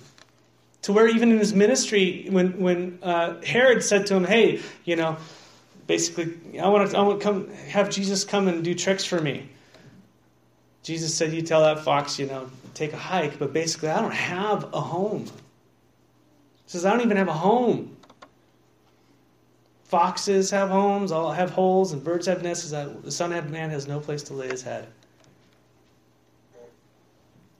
to 0.82 0.92
where 0.92 1.08
even 1.08 1.30
in 1.30 1.38
his 1.38 1.54
ministry, 1.54 2.26
when 2.28 2.60
when 2.60 2.98
uh, 3.02 3.40
Herod 3.42 3.82
said 3.82 4.06
to 4.08 4.14
him, 4.14 4.24
"Hey, 4.24 4.60
you 4.84 4.96
know, 4.96 5.16
basically, 5.86 6.58
I 6.60 6.68
want 6.68 6.90
to 6.90 6.96
I 6.96 7.02
want 7.02 7.20
to 7.20 7.24
come 7.24 7.48
have 7.68 7.90
Jesus 7.90 8.24
come 8.24 8.48
and 8.48 8.64
do 8.64 8.74
tricks 8.74 9.04
for 9.04 9.20
me." 9.20 9.48
Jesus 10.82 11.14
said, 11.14 11.32
"You 11.32 11.42
tell 11.42 11.62
that 11.62 11.84
fox, 11.84 12.18
you 12.18 12.26
know, 12.26 12.50
take 12.74 12.92
a 12.92 12.98
hike," 12.98 13.38
but 13.38 13.52
basically, 13.52 13.90
I 13.90 14.00
don't 14.00 14.14
have 14.14 14.72
a 14.74 14.80
home. 14.80 15.24
He 15.24 15.30
says, 16.66 16.84
"I 16.84 16.90
don't 16.90 17.02
even 17.02 17.16
have 17.16 17.28
a 17.28 17.32
home." 17.32 17.96
foxes 19.92 20.50
have 20.50 20.70
homes, 20.70 21.12
all 21.12 21.32
have 21.32 21.50
holes, 21.50 21.92
and 21.92 22.02
birds 22.02 22.26
have 22.26 22.42
nests. 22.42 22.70
The 22.70 23.10
Son 23.10 23.30
of 23.30 23.50
Man 23.50 23.68
has 23.68 23.86
no 23.86 24.00
place 24.00 24.22
to 24.22 24.32
lay 24.32 24.48
his 24.48 24.62
head. 24.62 24.88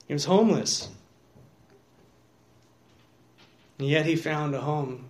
He 0.07 0.15
was 0.15 0.25
homeless. 0.25 0.89
And 3.79 3.87
yet 3.87 4.05
he 4.05 4.15
found 4.15 4.55
a 4.55 4.61
home 4.61 5.05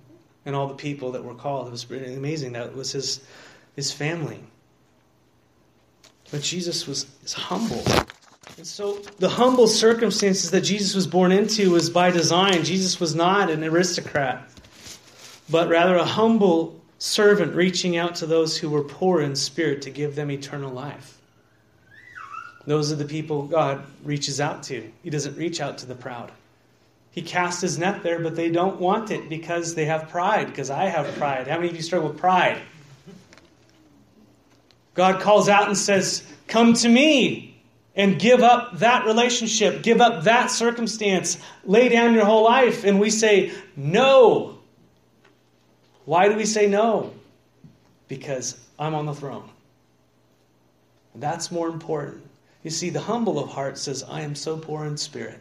and 0.45 0.55
all 0.55 0.67
the 0.67 0.75
people 0.75 1.11
that 1.13 1.23
were 1.23 1.35
called. 1.35 1.67
It 1.67 1.71
was 1.71 1.89
really 1.89 2.13
amazing. 2.13 2.53
That 2.53 2.75
was 2.75 2.91
his, 2.91 3.21
his 3.75 3.91
family. 3.91 4.39
But 6.31 6.41
Jesus 6.41 6.87
was, 6.87 7.05
was 7.21 7.33
humble. 7.33 7.83
And 8.57 8.67
so 8.67 8.93
the 9.19 9.29
humble 9.29 9.67
circumstances 9.67 10.51
that 10.51 10.61
Jesus 10.61 10.95
was 10.95 11.07
born 11.07 11.31
into 11.31 11.71
was 11.71 11.89
by 11.89 12.11
design. 12.11 12.63
Jesus 12.63 12.99
was 12.99 13.15
not 13.15 13.49
an 13.49 13.63
aristocrat, 13.63 14.47
but 15.49 15.69
rather 15.69 15.95
a 15.95 16.05
humble 16.05 16.81
servant 16.99 17.55
reaching 17.55 17.97
out 17.97 18.15
to 18.15 18.25
those 18.25 18.57
who 18.57 18.69
were 18.69 18.83
poor 18.83 19.21
in 19.21 19.35
spirit 19.35 19.81
to 19.83 19.89
give 19.89 20.15
them 20.15 20.31
eternal 20.31 20.71
life. 20.71 21.19
Those 22.65 22.91
are 22.91 22.95
the 22.95 23.05
people 23.05 23.43
God 23.43 23.83
reaches 24.03 24.39
out 24.39 24.63
to. 24.63 24.89
He 25.03 25.09
doesn't 25.09 25.37
reach 25.37 25.59
out 25.59 25.77
to 25.79 25.85
the 25.85 25.95
proud. 25.95 26.31
He 27.13 27.21
cast 27.21 27.61
his 27.61 27.77
net 27.77 28.01
there, 28.01 28.17
but 28.19 28.35
they 28.35 28.49
don't 28.49 28.81
want 28.81 29.11
it 29.11 29.29
because 29.29 29.75
they 29.75 29.85
have 29.85 30.09
pride, 30.09 30.47
because 30.47 30.71
I 30.71 30.85
have 30.85 31.15
pride. 31.15 31.47
How 31.47 31.57
many 31.57 31.69
of 31.69 31.75
you 31.75 31.83
struggle 31.83 32.09
with 32.09 32.17
pride? 32.17 32.59
God 34.95 35.21
calls 35.21 35.47
out 35.47 35.67
and 35.67 35.77
says, 35.77 36.23
Come 36.47 36.73
to 36.73 36.89
me 36.89 37.61
and 37.95 38.19
give 38.19 38.41
up 38.41 38.79
that 38.79 39.05
relationship, 39.05 39.83
give 39.83 40.01
up 40.01 40.23
that 40.23 40.49
circumstance, 40.49 41.37
lay 41.63 41.87
down 41.87 42.15
your 42.15 42.25
whole 42.25 42.43
life. 42.43 42.83
And 42.83 42.99
we 42.99 43.11
say, 43.11 43.51
No. 43.75 44.57
Why 46.05 46.29
do 46.29 46.35
we 46.35 46.45
say 46.45 46.67
no? 46.67 47.13
Because 48.07 48.59
I'm 48.79 48.95
on 48.95 49.05
the 49.05 49.13
throne. 49.13 49.47
That's 51.13 51.51
more 51.51 51.69
important. 51.69 52.23
You 52.63 52.71
see, 52.71 52.89
the 52.89 52.99
humble 52.99 53.37
of 53.37 53.49
heart 53.49 53.77
says, 53.77 54.03
I 54.03 54.21
am 54.21 54.33
so 54.33 54.57
poor 54.57 54.85
in 54.85 54.97
spirit. 54.97 55.39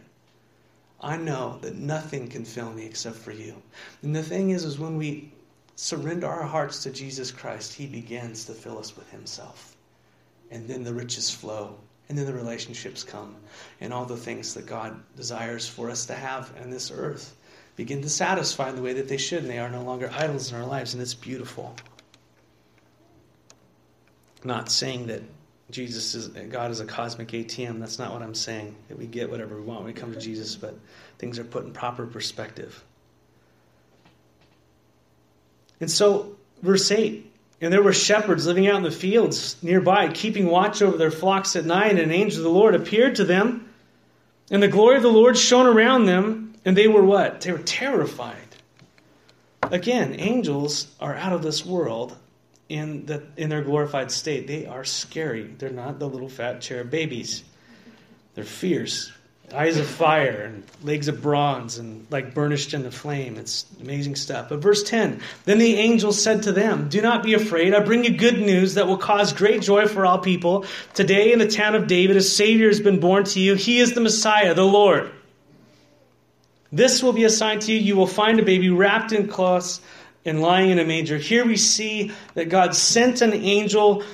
I 1.02 1.16
know 1.16 1.58
that 1.62 1.74
nothing 1.74 2.28
can 2.28 2.44
fill 2.44 2.70
me 2.72 2.86
except 2.86 3.16
for 3.16 3.32
you. 3.32 3.60
And 4.02 4.14
the 4.14 4.22
thing 4.22 4.50
is, 4.50 4.64
is 4.64 4.78
when 4.78 4.96
we 4.96 5.32
surrender 5.74 6.28
our 6.28 6.44
hearts 6.44 6.82
to 6.84 6.90
Jesus 6.90 7.32
Christ, 7.32 7.74
He 7.74 7.86
begins 7.86 8.44
to 8.44 8.52
fill 8.52 8.78
us 8.78 8.96
with 8.96 9.10
Himself. 9.10 9.76
And 10.50 10.68
then 10.68 10.84
the 10.84 10.94
riches 10.94 11.30
flow. 11.30 11.76
And 12.08 12.18
then 12.18 12.26
the 12.26 12.34
relationships 12.34 13.02
come. 13.02 13.34
And 13.80 13.92
all 13.92 14.04
the 14.04 14.16
things 14.16 14.54
that 14.54 14.66
God 14.66 15.00
desires 15.16 15.66
for 15.66 15.90
us 15.90 16.06
to 16.06 16.14
have 16.14 16.52
on 16.62 16.70
this 16.70 16.90
earth 16.90 17.34
begin 17.74 18.02
to 18.02 18.10
satisfy 18.10 18.68
in 18.68 18.76
the 18.76 18.82
way 18.82 18.92
that 18.92 19.08
they 19.08 19.16
should. 19.16 19.42
And 19.42 19.50
they 19.50 19.58
are 19.58 19.70
no 19.70 19.82
longer 19.82 20.10
idols 20.14 20.52
in 20.52 20.58
our 20.58 20.66
lives. 20.66 20.92
And 20.92 21.02
it's 21.02 21.14
beautiful. 21.14 21.74
Not 24.44 24.70
saying 24.70 25.06
that 25.06 25.22
Jesus 25.72 26.14
is 26.14 26.28
God 26.28 26.70
is 26.70 26.80
a 26.80 26.84
cosmic 26.84 27.28
ATM. 27.28 27.80
That's 27.80 27.98
not 27.98 28.12
what 28.12 28.22
I'm 28.22 28.34
saying. 28.34 28.76
That 28.88 28.98
we 28.98 29.06
get 29.06 29.30
whatever 29.30 29.56
we 29.56 29.62
want 29.62 29.80
when 29.80 29.92
we 29.92 29.98
come 29.98 30.12
to 30.12 30.20
Jesus, 30.20 30.54
but 30.54 30.78
things 31.18 31.38
are 31.38 31.44
put 31.44 31.64
in 31.64 31.72
proper 31.72 32.06
perspective. 32.06 32.84
And 35.80 35.90
so, 35.90 36.36
verse 36.62 36.90
8 36.90 37.28
And 37.60 37.72
there 37.72 37.82
were 37.82 37.92
shepherds 37.92 38.46
living 38.46 38.68
out 38.68 38.76
in 38.76 38.82
the 38.82 38.90
fields 38.90 39.56
nearby, 39.62 40.08
keeping 40.12 40.46
watch 40.46 40.82
over 40.82 40.96
their 40.96 41.10
flocks 41.10 41.56
at 41.56 41.64
night, 41.64 41.90
and 41.90 41.98
an 41.98 42.12
angel 42.12 42.38
of 42.38 42.44
the 42.44 42.58
Lord 42.58 42.74
appeared 42.74 43.16
to 43.16 43.24
them. 43.24 43.68
And 44.50 44.62
the 44.62 44.68
glory 44.68 44.96
of 44.96 45.02
the 45.02 45.08
Lord 45.08 45.38
shone 45.38 45.66
around 45.66 46.04
them, 46.04 46.54
and 46.64 46.76
they 46.76 46.86
were 46.86 47.02
what? 47.02 47.40
They 47.40 47.52
were 47.52 47.58
terrified. 47.58 48.36
Again, 49.62 50.14
angels 50.18 50.86
are 51.00 51.14
out 51.14 51.32
of 51.32 51.42
this 51.42 51.64
world, 51.64 52.16
in, 52.72 53.04
the, 53.04 53.22
in 53.36 53.50
their 53.50 53.62
glorified 53.62 54.10
state. 54.10 54.46
They 54.46 54.64
are 54.64 54.82
scary. 54.82 55.44
They're 55.44 55.70
not 55.70 55.98
the 55.98 56.08
little 56.08 56.30
fat 56.30 56.62
cherub 56.62 56.90
babies. 56.90 57.44
They're 58.34 58.44
fierce, 58.44 59.12
eyes 59.52 59.76
of 59.76 59.86
fire 59.86 60.44
and 60.44 60.64
legs 60.82 61.06
of 61.06 61.20
bronze 61.20 61.76
and 61.76 62.06
like 62.10 62.32
burnished 62.32 62.72
in 62.72 62.82
the 62.82 62.90
flame. 62.90 63.36
It's 63.36 63.66
amazing 63.82 64.16
stuff. 64.16 64.48
But 64.48 64.60
verse 64.60 64.82
10 64.84 65.20
Then 65.44 65.58
the 65.58 65.74
angel 65.76 66.12
said 66.12 66.44
to 66.44 66.52
them, 66.52 66.88
Do 66.88 67.02
not 67.02 67.22
be 67.22 67.34
afraid. 67.34 67.74
I 67.74 67.80
bring 67.80 68.04
you 68.04 68.16
good 68.16 68.40
news 68.40 68.74
that 68.74 68.86
will 68.86 68.96
cause 68.96 69.34
great 69.34 69.60
joy 69.60 69.86
for 69.86 70.06
all 70.06 70.18
people. 70.18 70.64
Today 70.94 71.34
in 71.34 71.38
the 71.38 71.48
town 71.48 71.74
of 71.74 71.86
David, 71.86 72.16
a 72.16 72.22
Savior 72.22 72.68
has 72.68 72.80
been 72.80 73.00
born 73.00 73.24
to 73.24 73.40
you. 73.40 73.54
He 73.54 73.80
is 73.80 73.92
the 73.92 74.00
Messiah, 74.00 74.54
the 74.54 74.64
Lord. 74.64 75.12
This 76.72 77.02
will 77.02 77.12
be 77.12 77.24
a 77.24 77.30
sign 77.30 77.60
to 77.60 77.72
you. 77.72 77.78
You 77.78 77.96
will 77.96 78.06
find 78.06 78.40
a 78.40 78.42
baby 78.42 78.70
wrapped 78.70 79.12
in 79.12 79.28
cloths 79.28 79.82
and 80.24 80.40
lying 80.40 80.70
in 80.70 80.78
a 80.78 80.84
manger. 80.84 81.18
Here 81.18 81.44
we 81.44 81.56
see 81.56 82.12
that 82.34 82.48
God 82.48 82.74
sent 82.74 83.22
an 83.22 83.32
angel 83.32 84.04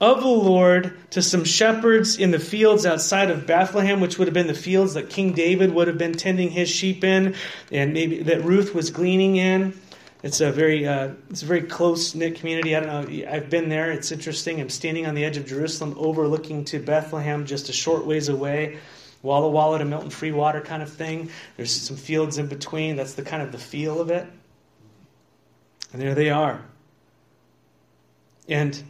of 0.00 0.20
the 0.20 0.28
Lord 0.28 0.98
to 1.10 1.22
some 1.22 1.44
shepherds 1.44 2.18
in 2.18 2.30
the 2.30 2.38
fields 2.38 2.84
outside 2.84 3.30
of 3.30 3.46
Bethlehem, 3.46 4.00
which 4.00 4.18
would 4.18 4.28
have 4.28 4.34
been 4.34 4.46
the 4.46 4.54
fields 4.54 4.94
that 4.94 5.08
King 5.08 5.32
David 5.32 5.72
would 5.72 5.88
have 5.88 5.96
been 5.96 6.12
tending 6.12 6.50
his 6.50 6.68
sheep 6.68 7.02
in, 7.02 7.34
and 7.72 7.94
maybe 7.94 8.22
that 8.24 8.44
Ruth 8.44 8.74
was 8.74 8.90
gleaning 8.90 9.36
in. 9.36 9.78
It's 10.22 10.40
a 10.40 10.50
very 10.50 10.86
uh, 10.86 11.10
it's 11.30 11.42
a 11.42 11.46
very 11.46 11.62
close 11.62 12.14
knit 12.14 12.34
community. 12.36 12.74
I 12.74 12.80
don't 12.80 13.10
know. 13.10 13.30
I've 13.30 13.48
been 13.48 13.68
there. 13.68 13.90
It's 13.90 14.12
interesting. 14.12 14.60
I'm 14.60 14.70
standing 14.70 15.06
on 15.06 15.14
the 15.14 15.24
edge 15.24 15.36
of 15.36 15.46
Jerusalem, 15.46 15.94
overlooking 15.98 16.64
to 16.66 16.78
Bethlehem, 16.78 17.46
just 17.46 17.68
a 17.68 17.72
short 17.72 18.06
ways 18.06 18.28
away. 18.28 18.78
Walla 19.22 19.48
Walla 19.48 19.78
to 19.78 19.84
Milton-Freewater 19.84 20.64
kind 20.64 20.82
of 20.82 20.92
thing. 20.92 21.30
There's 21.56 21.70
some 21.70 21.96
fields 21.96 22.38
in 22.38 22.48
between. 22.48 22.96
That's 22.96 23.14
the 23.14 23.22
kind 23.22 23.42
of 23.42 23.50
the 23.50 23.58
feel 23.58 24.00
of 24.00 24.10
it. 24.10 24.26
And 25.92 26.02
there 26.02 26.14
they 26.14 26.30
are. 26.30 26.62
And 28.48 28.82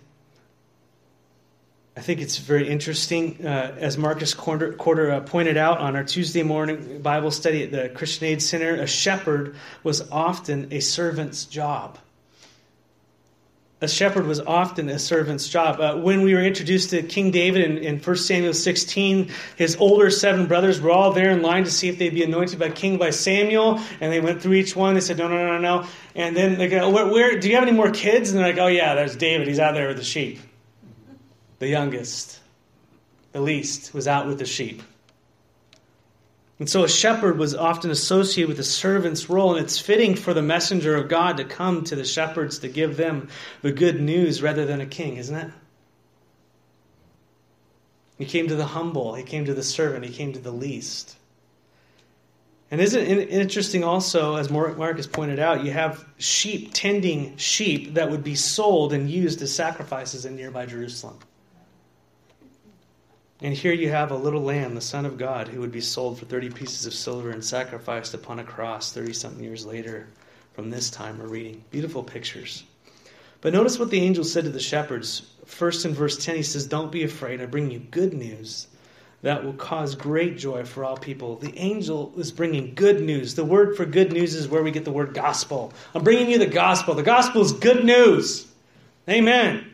I 1.96 2.00
think 2.00 2.20
it's 2.20 2.36
very 2.36 2.68
interesting, 2.68 3.46
uh, 3.46 3.74
as 3.78 3.96
Marcus 3.96 4.34
Corder, 4.34 4.74
Corder 4.74 5.10
uh, 5.12 5.20
pointed 5.20 5.56
out 5.56 5.78
on 5.78 5.96
our 5.96 6.04
Tuesday 6.04 6.42
morning 6.42 7.00
Bible 7.00 7.30
study 7.30 7.62
at 7.62 7.70
the 7.70 7.88
Christian 7.88 8.26
Aid 8.26 8.42
Center, 8.42 8.74
a 8.74 8.86
shepherd 8.86 9.56
was 9.82 10.10
often 10.10 10.68
a 10.72 10.80
servant's 10.80 11.46
job 11.46 11.98
a 13.82 13.88
shepherd 13.88 14.26
was 14.26 14.40
often 14.40 14.88
a 14.88 14.98
servant's 14.98 15.48
job. 15.48 15.80
Uh, 15.80 15.96
when 15.96 16.22
we 16.22 16.32
were 16.32 16.40
introduced 16.40 16.90
to 16.90 17.02
King 17.02 17.30
David 17.30 17.62
in, 17.62 17.78
in 17.78 17.98
1 17.98 18.16
Samuel 18.16 18.54
16, 18.54 19.30
his 19.56 19.76
older 19.76 20.10
seven 20.10 20.46
brothers 20.46 20.80
were 20.80 20.90
all 20.90 21.12
there 21.12 21.30
in 21.30 21.42
line 21.42 21.64
to 21.64 21.70
see 21.70 21.88
if 21.88 21.98
they'd 21.98 22.14
be 22.14 22.22
anointed 22.22 22.58
by 22.58 22.70
king 22.70 22.96
by 22.96 23.10
Samuel, 23.10 23.78
and 24.00 24.10
they 24.10 24.20
went 24.20 24.40
through 24.40 24.54
each 24.54 24.74
one. 24.74 24.94
They 24.94 25.00
said, 25.00 25.18
No, 25.18 25.28
no, 25.28 25.36
no, 25.36 25.58
no. 25.58 25.88
And 26.14 26.34
then 26.34 26.56
they 26.56 26.68
go, 26.68 26.88
where, 26.88 27.06
where, 27.06 27.38
Do 27.38 27.48
you 27.50 27.54
have 27.54 27.64
any 27.64 27.76
more 27.76 27.90
kids? 27.90 28.30
And 28.30 28.38
they're 28.38 28.48
like, 28.48 28.58
Oh, 28.58 28.68
yeah, 28.68 28.94
there's 28.94 29.14
David. 29.14 29.46
He's 29.46 29.60
out 29.60 29.74
there 29.74 29.88
with 29.88 29.98
the 29.98 30.04
sheep. 30.04 30.40
The 31.58 31.68
youngest, 31.68 32.40
the 33.32 33.42
least, 33.42 33.92
was 33.92 34.08
out 34.08 34.26
with 34.26 34.38
the 34.38 34.46
sheep. 34.46 34.82
And 36.58 36.70
so 36.70 36.84
a 36.84 36.88
shepherd 36.88 37.38
was 37.38 37.54
often 37.54 37.90
associated 37.90 38.48
with 38.48 38.58
a 38.58 38.64
servant's 38.64 39.28
role, 39.28 39.56
and 39.56 39.64
it's 39.64 39.78
fitting 39.78 40.14
for 40.14 40.32
the 40.32 40.42
messenger 40.42 40.96
of 40.96 41.08
God 41.08 41.36
to 41.36 41.44
come 41.44 41.84
to 41.84 41.96
the 41.96 42.04
shepherds 42.04 42.60
to 42.60 42.68
give 42.68 42.96
them 42.96 43.28
the 43.60 43.72
good 43.72 44.00
news 44.00 44.40
rather 44.40 44.64
than 44.64 44.80
a 44.80 44.86
king, 44.86 45.18
isn't 45.18 45.36
it? 45.36 45.50
He 48.16 48.24
came 48.24 48.48
to 48.48 48.56
the 48.56 48.64
humble, 48.64 49.14
he 49.14 49.22
came 49.22 49.44
to 49.44 49.54
the 49.54 49.62
servant, 49.62 50.06
he 50.06 50.12
came 50.12 50.32
to 50.32 50.38
the 50.38 50.50
least. 50.50 51.16
And 52.70 52.80
isn't 52.80 53.00
it 53.00 53.28
interesting 53.28 53.84
also, 53.84 54.36
as 54.36 54.50
Mark 54.50 54.96
has 54.96 55.06
pointed 55.06 55.38
out, 55.38 55.64
you 55.64 55.70
have 55.70 56.04
sheep 56.16 56.70
tending 56.72 57.36
sheep 57.36 57.94
that 57.94 58.10
would 58.10 58.24
be 58.24 58.34
sold 58.34 58.94
and 58.94 59.10
used 59.10 59.42
as 59.42 59.54
sacrifices 59.54 60.24
in 60.24 60.34
nearby 60.34 60.64
Jerusalem. 60.64 61.18
And 63.42 63.52
here 63.52 63.72
you 63.72 63.90
have 63.90 64.10
a 64.10 64.16
little 64.16 64.42
lamb, 64.42 64.74
the 64.74 64.80
Son 64.80 65.04
of 65.04 65.18
God, 65.18 65.48
who 65.48 65.60
would 65.60 65.72
be 65.72 65.80
sold 65.80 66.18
for 66.18 66.24
30 66.24 66.50
pieces 66.50 66.86
of 66.86 66.94
silver 66.94 67.30
and 67.30 67.44
sacrificed 67.44 68.14
upon 68.14 68.38
a 68.38 68.44
cross 68.44 68.92
30 68.92 69.12
something 69.12 69.44
years 69.44 69.66
later 69.66 70.06
from 70.54 70.70
this 70.70 70.88
time 70.88 71.18
we're 71.18 71.26
reading. 71.26 71.62
Beautiful 71.70 72.02
pictures. 72.02 72.64
But 73.42 73.52
notice 73.52 73.78
what 73.78 73.90
the 73.90 74.00
angel 74.00 74.24
said 74.24 74.44
to 74.44 74.50
the 74.50 74.58
shepherds. 74.58 75.30
First 75.44 75.84
in 75.84 75.92
verse 75.92 76.24
10, 76.24 76.36
he 76.36 76.42
says, 76.42 76.66
Don't 76.66 76.90
be 76.90 77.04
afraid. 77.04 77.42
I 77.42 77.46
bring 77.46 77.70
you 77.70 77.78
good 77.78 78.14
news 78.14 78.68
that 79.22 79.44
will 79.44 79.54
cause 79.54 79.94
great 79.94 80.38
joy 80.38 80.64
for 80.64 80.84
all 80.84 80.96
people. 80.96 81.36
The 81.36 81.56
angel 81.58 82.12
is 82.16 82.32
bringing 82.32 82.74
good 82.74 83.02
news. 83.02 83.34
The 83.34 83.44
word 83.44 83.76
for 83.76 83.84
good 83.84 84.12
news 84.12 84.34
is 84.34 84.48
where 84.48 84.62
we 84.62 84.70
get 84.70 84.84
the 84.84 84.92
word 84.92 85.14
gospel. 85.14 85.72
I'm 85.94 86.04
bringing 86.04 86.30
you 86.30 86.38
the 86.38 86.46
gospel. 86.46 86.94
The 86.94 87.02
gospel 87.02 87.42
is 87.42 87.52
good 87.52 87.84
news. 87.84 88.46
Amen. 89.08 89.56
Amen. 89.56 89.66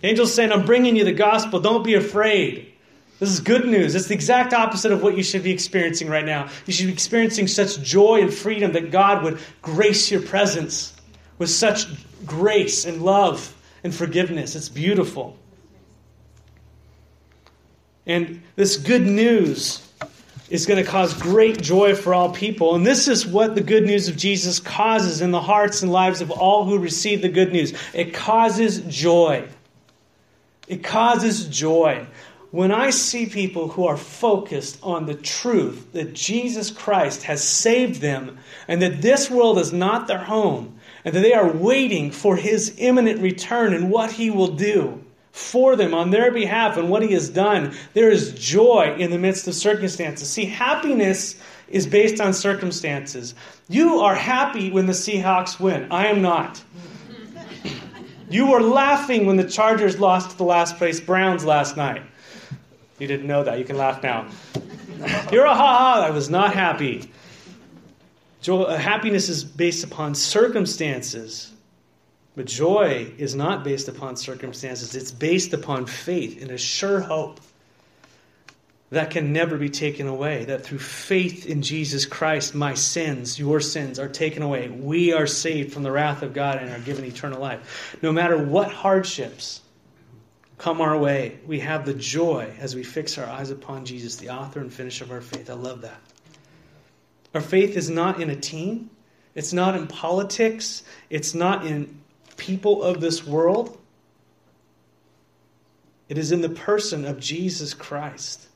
The 0.00 0.06
angel's 0.08 0.32
saying, 0.32 0.52
I'm 0.52 0.64
bringing 0.64 0.96
you 0.96 1.04
the 1.04 1.12
gospel. 1.12 1.60
Don't 1.60 1.84
be 1.84 1.94
afraid. 1.94 2.73
This 3.24 3.32
is 3.32 3.40
good 3.40 3.64
news. 3.64 3.94
It's 3.94 4.08
the 4.08 4.14
exact 4.14 4.52
opposite 4.52 4.92
of 4.92 5.02
what 5.02 5.16
you 5.16 5.22
should 5.22 5.42
be 5.42 5.50
experiencing 5.50 6.10
right 6.10 6.26
now. 6.26 6.50
You 6.66 6.74
should 6.74 6.88
be 6.88 6.92
experiencing 6.92 7.46
such 7.46 7.80
joy 7.80 8.20
and 8.20 8.32
freedom 8.32 8.72
that 8.72 8.90
God 8.90 9.24
would 9.24 9.38
grace 9.62 10.10
your 10.10 10.20
presence 10.20 10.92
with 11.38 11.48
such 11.48 11.86
grace 12.26 12.84
and 12.84 13.00
love 13.00 13.56
and 13.82 13.94
forgiveness. 13.94 14.54
It's 14.54 14.68
beautiful. 14.68 15.38
And 18.04 18.42
this 18.56 18.76
good 18.76 19.06
news 19.06 19.80
is 20.50 20.66
going 20.66 20.84
to 20.84 20.90
cause 20.90 21.14
great 21.14 21.62
joy 21.62 21.94
for 21.94 22.12
all 22.12 22.30
people. 22.30 22.74
And 22.74 22.84
this 22.84 23.08
is 23.08 23.26
what 23.26 23.54
the 23.54 23.62
good 23.62 23.86
news 23.86 24.06
of 24.06 24.18
Jesus 24.18 24.60
causes 24.60 25.22
in 25.22 25.30
the 25.30 25.40
hearts 25.40 25.80
and 25.80 25.90
lives 25.90 26.20
of 26.20 26.30
all 26.30 26.66
who 26.66 26.78
receive 26.78 27.22
the 27.22 27.30
good 27.30 27.52
news. 27.52 27.72
It 27.94 28.12
causes 28.12 28.80
joy. 28.80 29.48
It 30.68 30.84
causes 30.84 31.46
joy. 31.46 32.06
When 32.54 32.70
I 32.70 32.90
see 32.90 33.26
people 33.26 33.66
who 33.66 33.84
are 33.84 33.96
focused 33.96 34.78
on 34.80 35.06
the 35.06 35.14
truth 35.16 35.90
that 35.90 36.14
Jesus 36.14 36.70
Christ 36.70 37.24
has 37.24 37.42
saved 37.42 38.00
them 38.00 38.38
and 38.68 38.80
that 38.80 39.02
this 39.02 39.28
world 39.28 39.58
is 39.58 39.72
not 39.72 40.06
their 40.06 40.22
home 40.22 40.78
and 41.04 41.16
that 41.16 41.22
they 41.22 41.32
are 41.32 41.50
waiting 41.50 42.12
for 42.12 42.36
his 42.36 42.72
imminent 42.78 43.20
return 43.20 43.74
and 43.74 43.90
what 43.90 44.12
he 44.12 44.30
will 44.30 44.54
do 44.54 45.02
for 45.32 45.74
them 45.74 45.94
on 45.94 46.10
their 46.12 46.30
behalf 46.30 46.76
and 46.76 46.90
what 46.90 47.02
he 47.02 47.12
has 47.14 47.28
done, 47.28 47.74
there 47.92 48.08
is 48.08 48.30
joy 48.34 48.94
in 49.00 49.10
the 49.10 49.18
midst 49.18 49.48
of 49.48 49.54
circumstances. 49.54 50.30
See, 50.30 50.44
happiness 50.44 51.34
is 51.66 51.88
based 51.88 52.20
on 52.20 52.32
circumstances. 52.32 53.34
You 53.68 53.98
are 53.98 54.14
happy 54.14 54.70
when 54.70 54.86
the 54.86 54.92
Seahawks 54.92 55.58
win. 55.58 55.90
I 55.90 56.06
am 56.06 56.22
not. 56.22 56.62
You 58.30 58.46
were 58.46 58.62
laughing 58.62 59.26
when 59.26 59.38
the 59.38 59.50
Chargers 59.50 59.98
lost 59.98 60.30
to 60.30 60.36
the 60.36 60.44
last 60.44 60.76
place 60.76 61.00
Browns 61.00 61.44
last 61.44 61.76
night. 61.76 62.02
You 62.98 63.06
didn't 63.06 63.26
know 63.26 63.44
that. 63.44 63.58
You 63.58 63.64
can 63.64 63.76
laugh 63.76 64.02
now. 64.02 64.28
You're 65.32 65.46
a 65.46 65.54
ha 65.54 65.78
ha. 65.78 66.04
I 66.06 66.10
was 66.10 66.30
not 66.30 66.54
happy. 66.54 67.10
Joy, 68.40 68.62
uh, 68.62 68.76
happiness 68.76 69.28
is 69.28 69.42
based 69.42 69.84
upon 69.84 70.14
circumstances. 70.14 71.50
But 72.36 72.46
joy 72.46 73.12
is 73.16 73.34
not 73.34 73.62
based 73.62 73.88
upon 73.88 74.16
circumstances, 74.16 74.94
it's 74.94 75.12
based 75.12 75.52
upon 75.52 75.86
faith 75.86 76.42
in 76.42 76.50
a 76.50 76.58
sure 76.58 77.00
hope 77.00 77.40
that 78.90 79.10
can 79.10 79.32
never 79.32 79.56
be 79.56 79.68
taken 79.68 80.06
away. 80.06 80.44
That 80.44 80.64
through 80.64 80.78
faith 80.78 81.46
in 81.46 81.62
Jesus 81.62 82.06
Christ, 82.06 82.54
my 82.54 82.74
sins, 82.74 83.38
your 83.38 83.60
sins, 83.60 83.98
are 83.98 84.08
taken 84.08 84.42
away. 84.42 84.68
We 84.68 85.12
are 85.12 85.26
saved 85.26 85.72
from 85.72 85.84
the 85.84 85.92
wrath 85.92 86.22
of 86.22 86.34
God 86.34 86.58
and 86.58 86.70
are 86.70 86.80
given 86.80 87.04
eternal 87.04 87.40
life. 87.40 87.96
No 88.02 88.12
matter 88.12 88.36
what 88.36 88.70
hardships 88.70 89.60
come 90.58 90.80
our 90.80 90.96
way, 90.96 91.38
we 91.46 91.60
have 91.60 91.84
the 91.84 91.94
joy 91.94 92.52
as 92.58 92.74
we 92.74 92.82
fix 92.82 93.18
our 93.18 93.26
eyes 93.26 93.50
upon 93.50 93.84
Jesus, 93.84 94.16
the 94.16 94.30
author 94.30 94.60
and 94.60 94.72
finisher 94.72 95.04
of 95.04 95.10
our 95.10 95.20
faith. 95.20 95.50
I 95.50 95.54
love 95.54 95.82
that. 95.82 96.00
Our 97.34 97.40
faith 97.40 97.76
is 97.76 97.90
not 97.90 98.20
in 98.20 98.30
a 98.30 98.36
team, 98.36 98.90
it's 99.34 99.52
not 99.52 99.76
in 99.76 99.88
politics, 99.88 100.84
it's 101.10 101.34
not 101.34 101.66
in 101.66 102.00
people 102.36 102.82
of 102.82 103.00
this 103.00 103.26
world. 103.26 103.78
It 106.08 106.18
is 106.18 106.32
in 106.32 106.42
the 106.42 106.50
person 106.50 107.04
of 107.04 107.18
Jesus 107.18 107.74
Christ, 107.74 108.46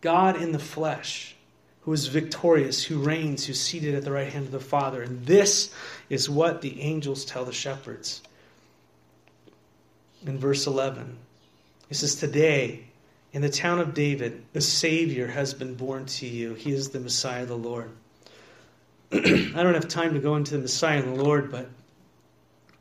God 0.00 0.40
in 0.40 0.52
the 0.52 0.58
flesh, 0.58 1.36
who 1.82 1.92
is 1.92 2.08
victorious, 2.08 2.82
who 2.82 2.98
reigns, 2.98 3.44
who's 3.44 3.60
seated 3.60 3.94
at 3.94 4.02
the 4.02 4.10
right 4.10 4.32
hand 4.32 4.46
of 4.46 4.52
the 4.52 4.58
Father. 4.58 5.02
And 5.02 5.24
this 5.24 5.72
is 6.08 6.28
what 6.28 6.62
the 6.62 6.80
angels 6.80 7.24
tell 7.24 7.44
the 7.44 7.52
shepherds. 7.52 8.22
In 10.26 10.38
verse 10.38 10.66
11, 10.66 11.16
it 11.88 11.94
says, 11.94 12.16
Today, 12.16 12.84
in 13.32 13.42
the 13.42 13.48
town 13.48 13.78
of 13.78 13.94
David, 13.94 14.42
a 14.54 14.60
Savior 14.60 15.28
has 15.28 15.54
been 15.54 15.74
born 15.74 16.06
to 16.06 16.26
you. 16.26 16.54
He 16.54 16.72
is 16.72 16.90
the 16.90 16.98
Messiah, 16.98 17.42
of 17.42 17.48
the 17.48 17.56
Lord. 17.56 17.90
I 19.12 19.18
don't 19.54 19.74
have 19.74 19.88
time 19.88 20.14
to 20.14 20.20
go 20.20 20.34
into 20.34 20.54
the 20.54 20.62
Messiah 20.62 20.98
and 20.98 21.16
the 21.16 21.22
Lord, 21.22 21.52
but 21.52 21.68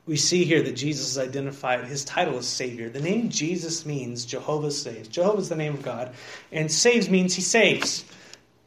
we 0.07 0.17
see 0.17 0.43
here 0.43 0.63
that 0.63 0.75
Jesus 0.75 1.09
is 1.11 1.17
identified, 1.17 1.85
his 1.85 2.03
title 2.05 2.37
is 2.37 2.47
Savior. 2.47 2.89
The 2.89 2.99
name 2.99 3.29
Jesus 3.29 3.85
means 3.85 4.25
Jehovah 4.25 4.71
saves. 4.71 5.07
Jehovah 5.07 5.41
is 5.41 5.49
the 5.49 5.55
name 5.55 5.73
of 5.73 5.83
God, 5.83 6.13
and 6.51 6.71
saves 6.71 7.09
means 7.09 7.35
he 7.35 7.41
saves. 7.41 8.05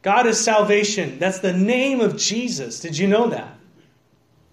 God 0.01 0.25
is 0.25 0.39
salvation. 0.39 1.19
That's 1.19 1.39
the 1.39 1.53
name 1.53 1.99
of 1.99 2.17
Jesus. 2.17 2.79
Did 2.79 2.97
you 2.97 3.07
know 3.07 3.29
that? 3.29 3.57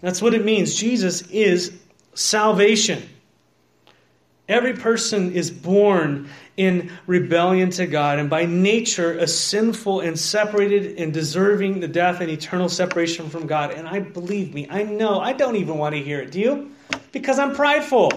That's 0.00 0.20
what 0.20 0.34
it 0.34 0.44
means. 0.44 0.74
Jesus 0.74 1.22
is 1.30 1.76
salvation. 2.14 3.08
Every 4.48 4.74
person 4.74 5.32
is 5.32 5.50
born 5.50 6.28
in 6.56 6.92
rebellion 7.06 7.70
to 7.70 7.86
God, 7.86 8.20
and 8.20 8.30
by 8.30 8.46
nature, 8.46 9.18
a 9.18 9.26
sinful 9.26 10.00
and 10.00 10.18
separated 10.18 10.98
and 10.98 11.12
deserving 11.12 11.80
the 11.80 11.88
death 11.88 12.20
and 12.20 12.30
eternal 12.30 12.68
separation 12.68 13.28
from 13.28 13.46
God. 13.46 13.72
And 13.72 13.88
I 13.88 14.00
believe 14.00 14.54
me, 14.54 14.68
I 14.70 14.84
know, 14.84 15.18
I 15.18 15.32
don't 15.32 15.56
even 15.56 15.78
want 15.78 15.96
to 15.96 16.02
hear 16.02 16.20
it. 16.20 16.30
Do 16.30 16.40
you? 16.40 16.70
Because 17.10 17.38
I'm 17.40 17.54
prideful. 17.54 18.10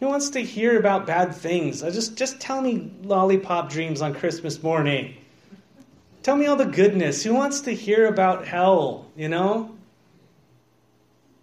Who 0.00 0.06
wants 0.06 0.30
to 0.30 0.40
hear 0.40 0.78
about 0.78 1.06
bad 1.06 1.34
things? 1.34 1.82
I 1.82 1.90
just 1.90 2.16
just 2.16 2.40
tell 2.40 2.60
me 2.60 2.90
lollipop 3.02 3.70
dreams 3.70 4.02
on 4.02 4.14
Christmas 4.14 4.62
morning. 4.62 5.16
Tell 6.22 6.36
me 6.36 6.46
all 6.46 6.56
the 6.56 6.66
goodness. 6.66 7.22
Who 7.24 7.34
wants 7.34 7.62
to 7.62 7.74
hear 7.74 8.06
about 8.06 8.46
hell, 8.46 9.06
you 9.16 9.28
know? 9.28 9.74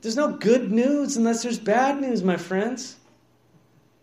There's 0.02 0.16
no 0.16 0.38
good 0.38 0.72
news 0.72 1.18
unless 1.18 1.42
there's 1.42 1.60
bad 1.60 2.00
news, 2.00 2.24
my 2.24 2.38
friends. 2.38 2.96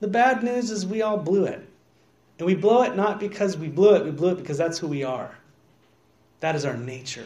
The 0.05 0.11
bad 0.11 0.43
news 0.43 0.71
is 0.71 0.85
we 0.85 1.01
all 1.01 1.17
blew 1.17 1.47
it. 1.47 1.67
And 2.39 2.45
we 2.45 2.55
blow 2.55 2.83
it 2.83 2.95
not 2.95 3.19
because 3.19 3.57
we 3.57 3.69
blew 3.69 3.95
it, 3.95 4.05
we 4.05 4.11
blew 4.11 4.33
it 4.33 4.37
because 4.37 4.59
that's 4.59 4.79
who 4.79 4.87
we 4.87 5.03
are. 5.03 5.35
That 6.41 6.55
is 6.55 6.67
our 6.67 6.77
nature. 6.77 7.25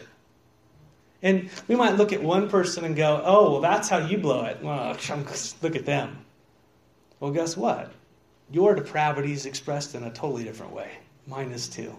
And 1.21 1.49
we 1.67 1.75
might 1.75 1.97
look 1.97 2.13
at 2.13 2.23
one 2.23 2.49
person 2.49 2.85
and 2.85 2.95
go, 2.95 3.21
oh, 3.25 3.51
well, 3.51 3.59
that's 3.59 3.89
how 3.89 3.97
you 3.97 4.17
blow 4.17 4.45
it. 4.45 4.63
Well, 4.63 4.95
look 5.61 5.75
at 5.75 5.85
them. 5.85 6.19
Well, 7.19 7.31
guess 7.31 7.57
what? 7.57 7.91
Your 8.49 8.75
depravity 8.75 9.33
is 9.33 9.45
expressed 9.45 9.93
in 9.93 10.03
a 10.03 10.09
totally 10.09 10.45
different 10.45 10.71
way. 10.71 10.89
Mine 11.27 11.51
is 11.51 11.67
too. 11.67 11.93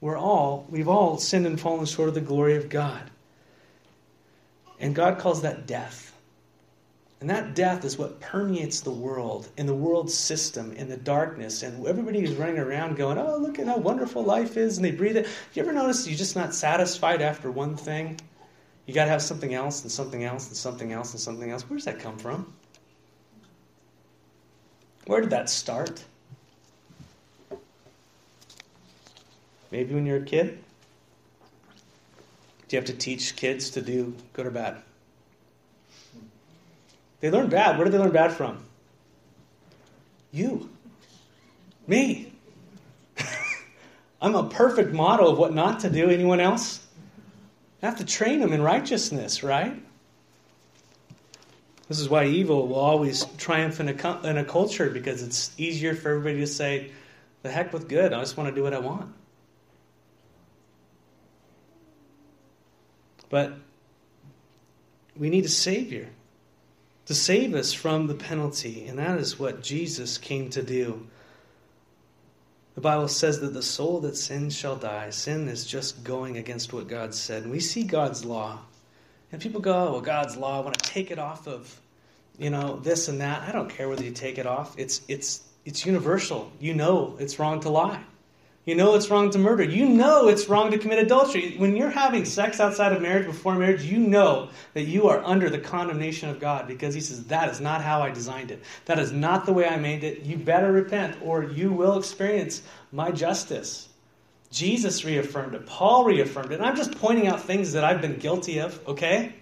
We're 0.00 0.18
all, 0.18 0.66
we've 0.68 0.88
all 0.88 1.18
sinned 1.18 1.46
and 1.46 1.60
fallen 1.60 1.86
short 1.86 2.08
of 2.08 2.16
the 2.16 2.20
glory 2.20 2.56
of 2.56 2.68
God. 2.68 3.12
And 4.80 4.92
God 4.92 5.20
calls 5.20 5.42
that 5.42 5.68
death. 5.68 6.13
And 7.20 7.30
that 7.30 7.54
death 7.54 7.84
is 7.84 7.96
what 7.96 8.20
permeates 8.20 8.80
the 8.80 8.90
world 8.90 9.48
and 9.56 9.68
the 9.68 9.74
world 9.74 10.10
system 10.10 10.72
in 10.72 10.88
the 10.88 10.96
darkness. 10.96 11.62
And 11.62 11.86
everybody 11.86 12.22
is 12.22 12.34
running 12.34 12.58
around 12.58 12.96
going, 12.96 13.16
oh, 13.16 13.38
look 13.38 13.58
at 13.58 13.66
how 13.66 13.78
wonderful 13.78 14.22
life 14.22 14.56
is. 14.56 14.76
And 14.76 14.84
they 14.84 14.90
breathe 14.90 15.16
it. 15.16 15.26
You 15.54 15.62
ever 15.62 15.72
notice 15.72 16.06
you're 16.06 16.18
just 16.18 16.36
not 16.36 16.54
satisfied 16.54 17.22
after 17.22 17.50
one 17.50 17.76
thing? 17.76 18.20
You 18.86 18.92
got 18.92 19.04
to 19.04 19.10
have 19.10 19.22
something 19.22 19.54
else 19.54 19.82
and 19.82 19.90
something 19.90 20.24
else 20.24 20.48
and 20.48 20.56
something 20.56 20.92
else 20.92 21.12
and 21.12 21.20
something 21.20 21.50
else. 21.50 21.62
Where 21.62 21.78
does 21.78 21.86
that 21.86 21.98
come 21.98 22.18
from? 22.18 22.52
Where 25.06 25.20
did 25.20 25.30
that 25.30 25.48
start? 25.48 26.04
Maybe 29.70 29.94
when 29.94 30.06
you're 30.06 30.18
a 30.18 30.24
kid? 30.24 30.58
Do 32.68 32.76
you 32.76 32.78
have 32.78 32.86
to 32.86 32.94
teach 32.94 33.36
kids 33.36 33.70
to 33.70 33.82
do 33.82 34.14
good 34.32 34.46
or 34.46 34.50
bad? 34.50 34.82
They 37.24 37.30
learn 37.30 37.48
bad. 37.48 37.78
Where 37.78 37.86
did 37.86 37.94
they 37.94 37.98
learn 37.98 38.10
bad 38.10 38.32
from? 38.32 38.62
You. 40.30 40.68
Me. 41.86 42.30
I'm 44.20 44.34
a 44.34 44.50
perfect 44.50 44.92
model 44.92 45.30
of 45.30 45.38
what 45.38 45.54
not 45.54 45.80
to 45.80 45.88
do. 45.88 46.10
Anyone 46.10 46.38
else? 46.38 46.86
I 47.82 47.86
have 47.86 47.96
to 47.96 48.04
train 48.04 48.40
them 48.40 48.52
in 48.52 48.60
righteousness, 48.60 49.42
right? 49.42 49.74
This 51.88 51.98
is 51.98 52.10
why 52.10 52.26
evil 52.26 52.68
will 52.68 52.74
always 52.74 53.24
triumph 53.38 53.80
in 53.80 53.88
a, 53.88 54.20
in 54.24 54.36
a 54.36 54.44
culture 54.44 54.90
because 54.90 55.22
it's 55.22 55.50
easier 55.56 55.94
for 55.94 56.10
everybody 56.10 56.40
to 56.40 56.46
say, 56.46 56.92
the 57.42 57.50
heck 57.50 57.72
with 57.72 57.88
good, 57.88 58.12
I 58.12 58.20
just 58.20 58.36
want 58.36 58.50
to 58.50 58.54
do 58.54 58.62
what 58.62 58.74
I 58.74 58.80
want. 58.80 59.10
But 63.30 63.54
we 65.16 65.30
need 65.30 65.46
a 65.46 65.48
Savior 65.48 66.10
to 67.06 67.14
save 67.14 67.54
us 67.54 67.72
from 67.72 68.06
the 68.06 68.14
penalty. 68.14 68.86
And 68.86 68.98
that 68.98 69.18
is 69.18 69.38
what 69.38 69.62
Jesus 69.62 70.18
came 70.18 70.50
to 70.50 70.62
do. 70.62 71.06
The 72.74 72.80
Bible 72.80 73.08
says 73.08 73.40
that 73.40 73.54
the 73.54 73.62
soul 73.62 74.00
that 74.00 74.16
sins 74.16 74.56
shall 74.56 74.76
die. 74.76 75.10
Sin 75.10 75.48
is 75.48 75.64
just 75.64 76.02
going 76.02 76.38
against 76.38 76.72
what 76.72 76.88
God 76.88 77.14
said. 77.14 77.44
And 77.44 77.52
we 77.52 77.60
see 77.60 77.84
God's 77.84 78.24
law. 78.24 78.58
And 79.30 79.40
people 79.40 79.60
go, 79.60 79.72
oh, 79.72 79.92
well, 79.92 80.00
God's 80.00 80.36
law, 80.36 80.60
I 80.60 80.64
want 80.64 80.78
to 80.78 80.90
take 80.90 81.10
it 81.10 81.18
off 81.18 81.46
of, 81.46 81.80
you 82.38 82.50
know, 82.50 82.76
this 82.76 83.08
and 83.08 83.20
that. 83.20 83.42
I 83.42 83.52
don't 83.52 83.70
care 83.70 83.88
whether 83.88 84.02
you 84.02 84.10
take 84.10 84.38
it 84.38 84.46
off. 84.46 84.74
It's, 84.78 85.02
it's, 85.06 85.42
it's 85.64 85.86
universal. 85.86 86.50
You 86.60 86.74
know 86.74 87.16
it's 87.18 87.38
wrong 87.38 87.60
to 87.60 87.70
lie. 87.70 88.02
You 88.64 88.74
know 88.74 88.94
it's 88.94 89.10
wrong 89.10 89.30
to 89.30 89.38
murder. 89.38 89.62
You 89.62 89.86
know 89.86 90.28
it's 90.28 90.48
wrong 90.48 90.70
to 90.70 90.78
commit 90.78 90.98
adultery. 90.98 91.54
When 91.58 91.76
you're 91.76 91.90
having 91.90 92.24
sex 92.24 92.60
outside 92.60 92.92
of 92.92 93.02
marriage, 93.02 93.26
before 93.26 93.54
marriage, 93.56 93.84
you 93.84 93.98
know 93.98 94.48
that 94.72 94.84
you 94.84 95.08
are 95.08 95.22
under 95.22 95.50
the 95.50 95.58
condemnation 95.58 96.30
of 96.30 96.40
God 96.40 96.66
because 96.66 96.94
He 96.94 97.00
says, 97.02 97.24
That 97.24 97.50
is 97.50 97.60
not 97.60 97.82
how 97.82 98.00
I 98.00 98.10
designed 98.10 98.50
it. 98.50 98.62
That 98.86 98.98
is 98.98 99.12
not 99.12 99.44
the 99.44 99.52
way 99.52 99.68
I 99.68 99.76
made 99.76 100.02
it. 100.02 100.22
You 100.22 100.38
better 100.38 100.72
repent 100.72 101.18
or 101.22 101.44
you 101.44 101.72
will 101.72 101.98
experience 101.98 102.62
my 102.90 103.10
justice. 103.10 103.90
Jesus 104.50 105.04
reaffirmed 105.04 105.54
it. 105.54 105.66
Paul 105.66 106.06
reaffirmed 106.06 106.52
it. 106.52 106.54
And 106.54 106.64
I'm 106.64 106.76
just 106.76 106.96
pointing 106.98 107.26
out 107.26 107.42
things 107.42 107.72
that 107.72 107.84
I've 107.84 108.00
been 108.00 108.16
guilty 108.16 108.60
of, 108.60 108.80
okay? 108.88 109.34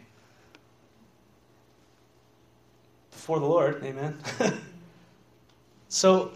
Before 3.12 3.38
the 3.38 3.46
Lord, 3.46 3.84
amen. 3.84 4.18
so, 5.88 6.32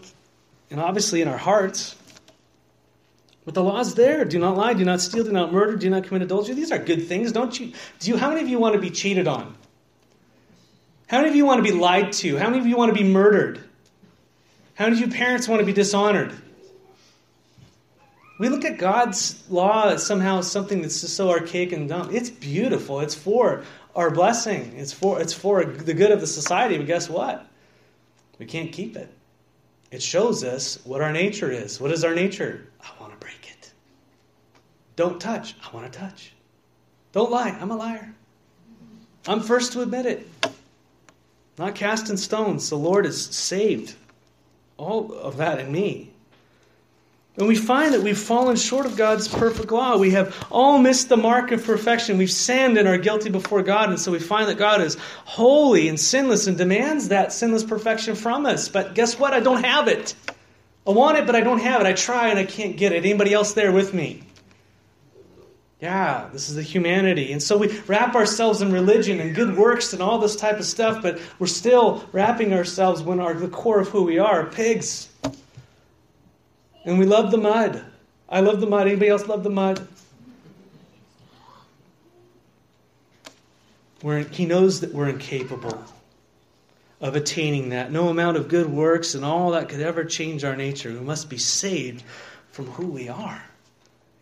and 0.69 0.79
obviously 0.79 1.21
in 1.21 1.27
our 1.27 1.37
hearts, 1.37 1.96
But 3.47 3.53
the 3.53 3.63
law's 3.63 3.95
there. 3.95 4.25
Do 4.25 4.39
not 4.39 4.57
lie, 4.57 4.73
do 4.73 4.83
not 4.83 4.99
steal, 4.99 5.23
do 5.23 5.31
not 5.31 5.53
murder, 5.53 5.77
do 5.77 5.89
not 5.89 6.03
commit 6.03 6.21
adultery. 6.21 6.53
These 6.53 6.73
are 6.73 6.77
good 6.77 7.07
things, 7.07 7.31
don't 7.31 7.57
you? 7.57 7.71
Do 7.99 8.09
you 8.09 8.17
how 8.17 8.27
many 8.27 8.41
of 8.41 8.49
you 8.49 8.59
want 8.59 8.75
to 8.75 8.81
be 8.81 8.89
cheated 8.89 9.25
on? 9.25 9.55
How 11.07 11.19
many 11.19 11.29
of 11.29 11.35
you 11.37 11.45
want 11.45 11.63
to 11.65 11.71
be 11.71 11.71
lied 11.71 12.11
to? 12.11 12.35
How 12.35 12.49
many 12.49 12.59
of 12.59 12.67
you 12.67 12.75
want 12.75 12.93
to 12.93 13.01
be 13.01 13.09
murdered? 13.09 13.63
How 14.73 14.87
many 14.87 15.01
of 15.01 15.07
you 15.07 15.15
parents 15.15 15.47
want 15.47 15.61
to 15.61 15.65
be 15.65 15.71
dishonored? 15.71 16.33
We 18.37 18.49
look 18.49 18.65
at 18.65 18.79
God's 18.79 19.41
law 19.49 19.91
as 19.91 20.05
somehow 20.05 20.41
something 20.41 20.81
that's 20.81 20.99
just 20.99 21.15
so 21.15 21.29
archaic 21.29 21.71
and 21.71 21.87
dumb. 21.87 22.13
It's 22.13 22.29
beautiful. 22.29 22.99
It's 22.99 23.15
for 23.15 23.63
our 23.95 24.11
blessing. 24.11 24.73
It's 24.75 24.91
for 24.91 25.21
it's 25.21 25.31
for 25.31 25.63
the 25.63 25.93
good 25.93 26.11
of 26.11 26.19
the 26.19 26.27
society. 26.27 26.75
But 26.77 26.87
guess 26.87 27.09
what? 27.09 27.47
We 28.39 28.45
can't 28.45 28.73
keep 28.73 28.97
it. 28.97 29.09
It 29.89 30.03
shows 30.03 30.43
us 30.43 30.79
what 30.83 31.01
our 31.01 31.13
nature 31.13 31.49
is. 31.49 31.79
What 31.79 31.91
is 31.91 32.03
our 32.03 32.13
nature? 32.13 32.67
I 32.81 32.89
want 32.99 33.13
to 33.13 33.19
break 33.19 33.49
it. 33.49 33.71
Don't 34.97 35.21
touch. 35.21 35.55
I 35.63 35.73
want 35.73 35.91
to 35.91 35.97
touch. 35.97 36.33
Don't 37.13 37.31
lie. 37.31 37.51
I'm 37.61 37.71
a 37.71 37.77
liar. 37.77 38.13
I'm 39.25 39.39
first 39.39 39.73
to 39.73 39.81
admit 39.81 40.05
it. 40.05 40.27
Not 41.57 41.75
casting 41.75 42.17
stones. 42.17 42.69
The 42.69 42.77
Lord 42.77 43.05
has 43.05 43.21
saved 43.23 43.95
all 44.75 45.13
of 45.13 45.37
that 45.37 45.59
in 45.59 45.71
me. 45.71 46.11
And 47.37 47.47
we 47.47 47.55
find 47.55 47.93
that 47.93 48.01
we've 48.01 48.17
fallen 48.17 48.55
short 48.55 48.87
of 48.87 48.97
God's 48.97 49.27
perfect 49.27 49.71
law. 49.71 49.97
We 49.97 50.11
have 50.11 50.47
all 50.49 50.79
missed 50.79 51.09
the 51.09 51.17
mark 51.17 51.51
of 51.51 51.63
perfection. 51.63 52.17
We've 52.17 52.31
sinned 52.31 52.79
and 52.79 52.87
are 52.87 52.97
guilty 52.97 53.29
before 53.29 53.61
God. 53.61 53.89
And 53.89 53.99
so 53.99 54.11
we 54.11 54.17
find 54.17 54.49
that 54.49 54.57
God 54.57 54.81
is 54.81 54.97
holy 55.25 55.87
and 55.87 55.99
sinless 55.99 56.47
and 56.47 56.57
demands 56.57 57.09
that 57.09 57.31
sinless 57.31 57.63
perfection 57.63 58.15
from 58.15 58.47
us. 58.47 58.69
But 58.69 58.95
guess 58.95 59.19
what? 59.19 59.33
I 59.33 59.39
don't 59.39 59.63
have 59.63 59.87
it. 59.87 60.15
I 60.87 60.91
want 60.91 61.19
it, 61.19 61.27
but 61.27 61.35
I 61.35 61.41
don't 61.41 61.59
have 61.59 61.81
it. 61.81 61.85
I 61.85 61.93
try 61.93 62.29
and 62.29 62.39
I 62.39 62.45
can't 62.45 62.75
get 62.75 62.91
it. 62.91 63.05
Anybody 63.05 63.33
else 63.33 63.53
there 63.53 63.71
with 63.71 63.93
me? 63.93 64.23
Yeah, 65.79 66.29
this 66.33 66.49
is 66.49 66.55
the 66.55 66.63
humanity. 66.63 67.31
And 67.31 67.41
so 67.41 67.55
we 67.55 67.67
wrap 67.81 68.15
ourselves 68.15 68.61
in 68.61 68.71
religion 68.71 69.19
and 69.19 69.35
good 69.35 69.55
works 69.55 69.93
and 69.93 70.01
all 70.01 70.17
this 70.17 70.35
type 70.35 70.57
of 70.57 70.65
stuff, 70.65 71.03
but 71.03 71.19
we're 71.37 71.45
still 71.45 72.03
wrapping 72.11 72.51
ourselves 72.53 73.03
when 73.03 73.19
our 73.19 73.35
the 73.35 73.47
core 73.47 73.79
of 73.79 73.89
who 73.89 74.03
we 74.03 74.17
are, 74.17 74.45
pigs. 74.47 75.09
And 76.83 76.97
we 76.97 77.05
love 77.05 77.29
the 77.29 77.37
mud. 77.37 77.83
I 78.27 78.39
love 78.39 78.59
the 78.59 78.65
mud. 78.65 78.87
Anybody 78.87 79.09
else 79.09 79.27
love 79.27 79.43
the 79.43 79.51
mud? 79.51 79.87
We're, 84.01 84.23
he 84.23 84.45
knows 84.45 84.81
that 84.81 84.93
we're 84.93 85.09
incapable 85.09 85.83
of 87.01 87.15
attaining 87.15 87.69
that. 87.69 87.91
No 87.91 88.09
amount 88.09 88.37
of 88.37 88.47
good 88.47 88.67
works 88.67 89.13
and 89.13 89.23
all 89.23 89.51
that 89.51 89.69
could 89.69 89.81
ever 89.81 90.03
change 90.05 90.43
our 90.43 90.55
nature. 90.55 90.91
We 90.91 90.99
must 90.99 91.29
be 91.29 91.37
saved 91.37 92.03
from 92.51 92.65
who 92.65 92.87
we 92.87 93.09
are. 93.09 93.43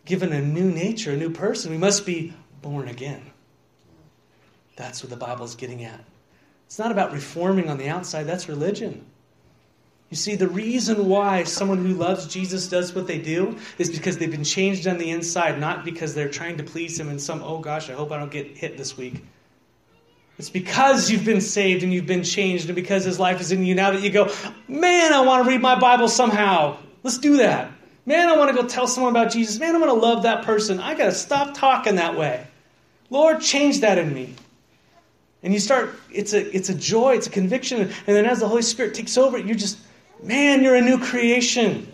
Given 0.06 0.32
a 0.32 0.40
new 0.40 0.70
nature, 0.70 1.12
a 1.12 1.16
new 1.16 1.30
person, 1.30 1.70
we 1.70 1.78
must 1.78 2.06
be 2.06 2.32
born 2.62 2.88
again. 2.88 3.22
That's 4.76 5.02
what 5.02 5.10
the 5.10 5.16
Bible 5.16 5.44
is 5.44 5.54
getting 5.54 5.84
at. 5.84 6.00
It's 6.66 6.78
not 6.78 6.92
about 6.92 7.12
reforming 7.12 7.68
on 7.68 7.76
the 7.76 7.88
outside, 7.88 8.24
that's 8.24 8.48
religion. 8.48 9.04
You 10.10 10.16
see, 10.16 10.36
the 10.36 10.48
reason 10.48 11.08
why 11.08 11.42
someone 11.42 11.84
who 11.84 11.94
loves 11.94 12.28
Jesus 12.28 12.68
does 12.68 12.94
what 12.94 13.08
they 13.08 13.18
do 13.18 13.58
is 13.78 13.90
because 13.90 14.18
they've 14.18 14.30
been 14.30 14.44
changed 14.44 14.86
on 14.86 14.98
the 14.98 15.10
inside, 15.10 15.58
not 15.58 15.84
because 15.84 16.14
they're 16.14 16.28
trying 16.28 16.58
to 16.58 16.62
please 16.62 16.98
Him 16.98 17.08
in 17.08 17.18
some, 17.18 17.42
oh 17.42 17.58
gosh, 17.58 17.90
I 17.90 17.94
hope 17.94 18.12
I 18.12 18.18
don't 18.18 18.30
get 18.30 18.56
hit 18.56 18.76
this 18.76 18.96
week. 18.96 19.24
It's 20.38 20.50
because 20.50 21.10
you've 21.10 21.24
been 21.24 21.40
saved 21.40 21.82
and 21.82 21.92
you've 21.92 22.06
been 22.06 22.22
changed, 22.22 22.66
and 22.66 22.76
because 22.76 23.04
His 23.04 23.18
life 23.18 23.40
is 23.40 23.50
in 23.50 23.64
you 23.64 23.74
now 23.74 23.90
that 23.90 24.02
you 24.02 24.10
go, 24.10 24.30
man, 24.68 25.12
I 25.12 25.22
want 25.22 25.44
to 25.44 25.50
read 25.50 25.60
my 25.60 25.76
Bible 25.76 26.08
somehow. 26.08 26.76
Let's 27.02 27.18
do 27.18 27.38
that. 27.38 27.72
Man, 28.06 28.28
I 28.28 28.36
want 28.36 28.54
to 28.54 28.62
go 28.62 28.66
tell 28.66 28.86
someone 28.86 29.12
about 29.12 29.32
Jesus. 29.32 29.58
Man, 29.58 29.74
I 29.74 29.78
want 29.78 29.90
to 29.90 30.06
love 30.06 30.22
that 30.22 30.44
person. 30.44 30.78
I 30.80 30.94
got 30.94 31.06
to 31.06 31.12
stop 31.12 31.54
talking 31.54 31.96
that 31.96 32.16
way. 32.16 32.46
Lord, 33.10 33.40
change 33.40 33.80
that 33.80 33.98
in 33.98 34.14
me. 34.14 34.34
And 35.42 35.52
you 35.52 35.60
start, 35.60 35.90
it's 36.10 36.32
a, 36.32 36.56
it's 36.56 36.68
a 36.68 36.74
joy, 36.74 37.16
it's 37.16 37.26
a 37.26 37.30
conviction. 37.30 37.80
And 37.80 37.92
then 38.06 38.24
as 38.24 38.40
the 38.40 38.48
Holy 38.48 38.62
Spirit 38.62 38.94
takes 38.94 39.18
over, 39.18 39.38
you're 39.38 39.56
just, 39.56 39.78
Man, 40.22 40.62
you're 40.62 40.76
a 40.76 40.80
new 40.80 40.98
creation. 40.98 41.90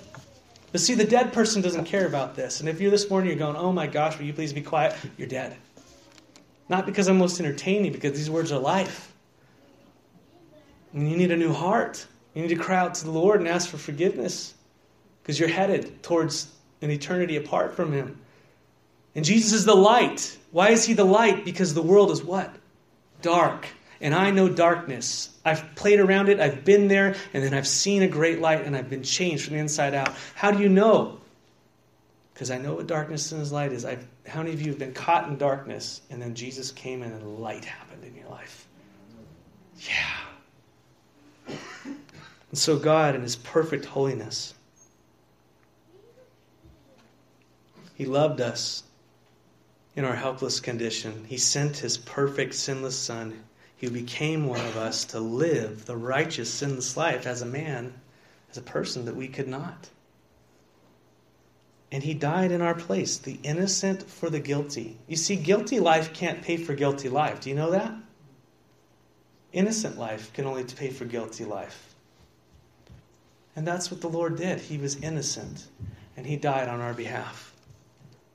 But 0.71 0.81
see, 0.81 0.95
the 0.95 1.05
dead 1.05 1.33
person 1.33 1.61
doesn't 1.61 1.85
care 1.85 2.07
about 2.07 2.35
this. 2.35 2.61
And 2.61 2.69
if 2.69 2.81
you're 2.81 2.91
this 2.91 3.11
morning, 3.11 3.29
you're 3.29 3.39
going, 3.39 3.57
oh 3.57 3.73
my 3.73 3.87
gosh, 3.87 4.17
will 4.17 4.25
you 4.25 4.33
please 4.33 4.53
be 4.53 4.63
quiet? 4.63 4.97
You're 5.19 5.29
dead. 5.29 5.57
Not 6.69 6.87
because 6.87 7.09
I'm 7.09 7.19
most 7.19 7.41
entertaining, 7.41 7.93
because 7.93 8.13
these 8.13 8.31
words 8.31 8.53
are 8.53 8.59
life. 8.59 9.13
And 10.95 11.11
you 11.11 11.17
need 11.17 11.31
a 11.31 11.37
new 11.37 11.53
heart. 11.53 12.07
You 12.35 12.43
need 12.43 12.49
to 12.49 12.57
cry 12.57 12.77
out 12.77 12.95
to 12.95 13.05
the 13.05 13.11
Lord 13.11 13.41
and 13.41 13.49
ask 13.49 13.69
for 13.69 13.77
forgiveness 13.77 14.55
because 15.23 15.39
you're 15.39 15.49
headed 15.49 16.03
towards 16.03 16.53
an 16.81 16.91
eternity 16.91 17.37
apart 17.37 17.75
from 17.75 17.93
Him. 17.93 18.19
And 19.15 19.25
Jesus 19.25 19.53
is 19.53 19.65
the 19.65 19.75
light. 19.75 20.37
Why 20.51 20.71
is 20.71 20.85
He 20.85 20.95
the 20.95 21.05
light? 21.05 21.45
Because 21.45 21.75
the 21.75 21.83
world 21.83 22.11
is 22.11 22.23
what? 22.23 22.55
Dark 23.21 23.67
and 24.03 24.15
I 24.15 24.31
know 24.33 24.49
darkness. 24.49 25.31
I've 25.45 25.75
played 25.77 26.01
around 26.01 26.29
it, 26.29 26.41
I've 26.41 26.65
been 26.65 26.89
there, 26.89 27.15
and 27.33 27.43
then 27.43 27.55
I've 27.55 27.69
seen 27.69 28.03
a 28.03 28.09
great 28.09 28.41
light, 28.41 28.67
and 28.67 28.77
I've 28.77 28.91
been 28.91 29.05
changed 29.05 29.45
from 29.45 29.55
the 29.55 29.61
inside 29.61 29.95
out. 29.95 30.13
How 30.35 30.51
do 30.51 30.59
you 30.59 30.69
know? 30.69 31.19
Because 32.35 32.51
I 32.51 32.59
know 32.59 32.75
what 32.75 32.89
darkness 32.89 33.31
and 33.31 33.41
his 33.41 33.53
light 33.53 33.73
is. 33.73 33.85
I've, 33.85 34.05
how 34.27 34.41
many 34.43 34.53
of 34.53 34.61
you 34.61 34.71
have 34.71 34.79
been 34.79 34.93
caught 34.93 35.29
in 35.29 35.39
darkness, 35.39 36.03
and 36.11 36.21
then 36.21 36.35
Jesus 36.35 36.73
came 36.73 37.03
and 37.03 37.39
light 37.39 37.65
happened 37.65 38.03
in 38.05 38.15
your 38.17 38.29
life? 38.29 38.67
Yeah. 39.79 41.55
And 42.51 42.59
so, 42.59 42.77
God, 42.79 43.15
in 43.15 43.23
his 43.23 43.37
perfect 43.37 43.87
holiness, 43.87 44.53
he 48.03 48.09
loved 48.09 48.41
us 48.41 48.83
in 49.95 50.05
our 50.05 50.17
helpless 50.17 50.59
condition. 50.59 51.25
He 51.29 51.39
sent 51.39 51.77
his 51.77 51.97
perfect, 51.97 52.53
sinless 52.53 52.99
Son 52.99 53.45
he 53.77 53.89
became 53.89 54.47
one 54.47 54.61
of 54.61 54.77
us 54.77 55.05
to 55.07 55.21
live 55.21 55.87
the 55.87 55.97
righteous, 55.97 56.53
sinless 56.53 56.97
life 56.97 57.29
as 57.29 57.43
a 57.43 57.47
man, 57.47 57.95
as 58.51 58.57
a 58.57 58.63
person 58.63 59.05
that 59.05 59.15
we 59.15 59.29
could 59.29 59.47
not. 59.47 59.89
And 61.93 62.03
he 62.03 62.13
died 62.15 62.51
in 62.51 62.61
our 62.61 62.75
place, 62.75 63.19
the 63.19 63.39
innocent 63.45 64.03
for 64.03 64.29
the 64.29 64.41
guilty. 64.41 64.99
You 65.07 65.17
see, 65.17 65.37
guilty 65.37 65.79
life 65.79 66.13
can't 66.13 66.43
pay 66.43 66.57
for 66.57 66.75
guilty 66.75 67.09
life. 67.09 67.41
Do 67.41 67.51
you 67.51 67.57
know 67.57 67.71
that? 67.71 67.95
Innocent 69.53 69.97
life 69.97 70.33
can 70.33 70.45
only 70.45 70.65
pay 70.65 70.91
for 70.91 71.05
guilty 71.05 71.45
life. 71.45 71.95
And 73.55 73.65
that's 73.65 73.93
what 73.93 74.01
the 74.01 74.09
Lord 74.09 74.37
did. 74.37 74.59
He 74.59 74.79
was 74.79 74.97
innocent, 74.97 75.69
and 76.17 76.27
he 76.27 76.37
died 76.37 76.67
on 76.67 76.81
our 76.81 76.95
behalf 76.95 77.52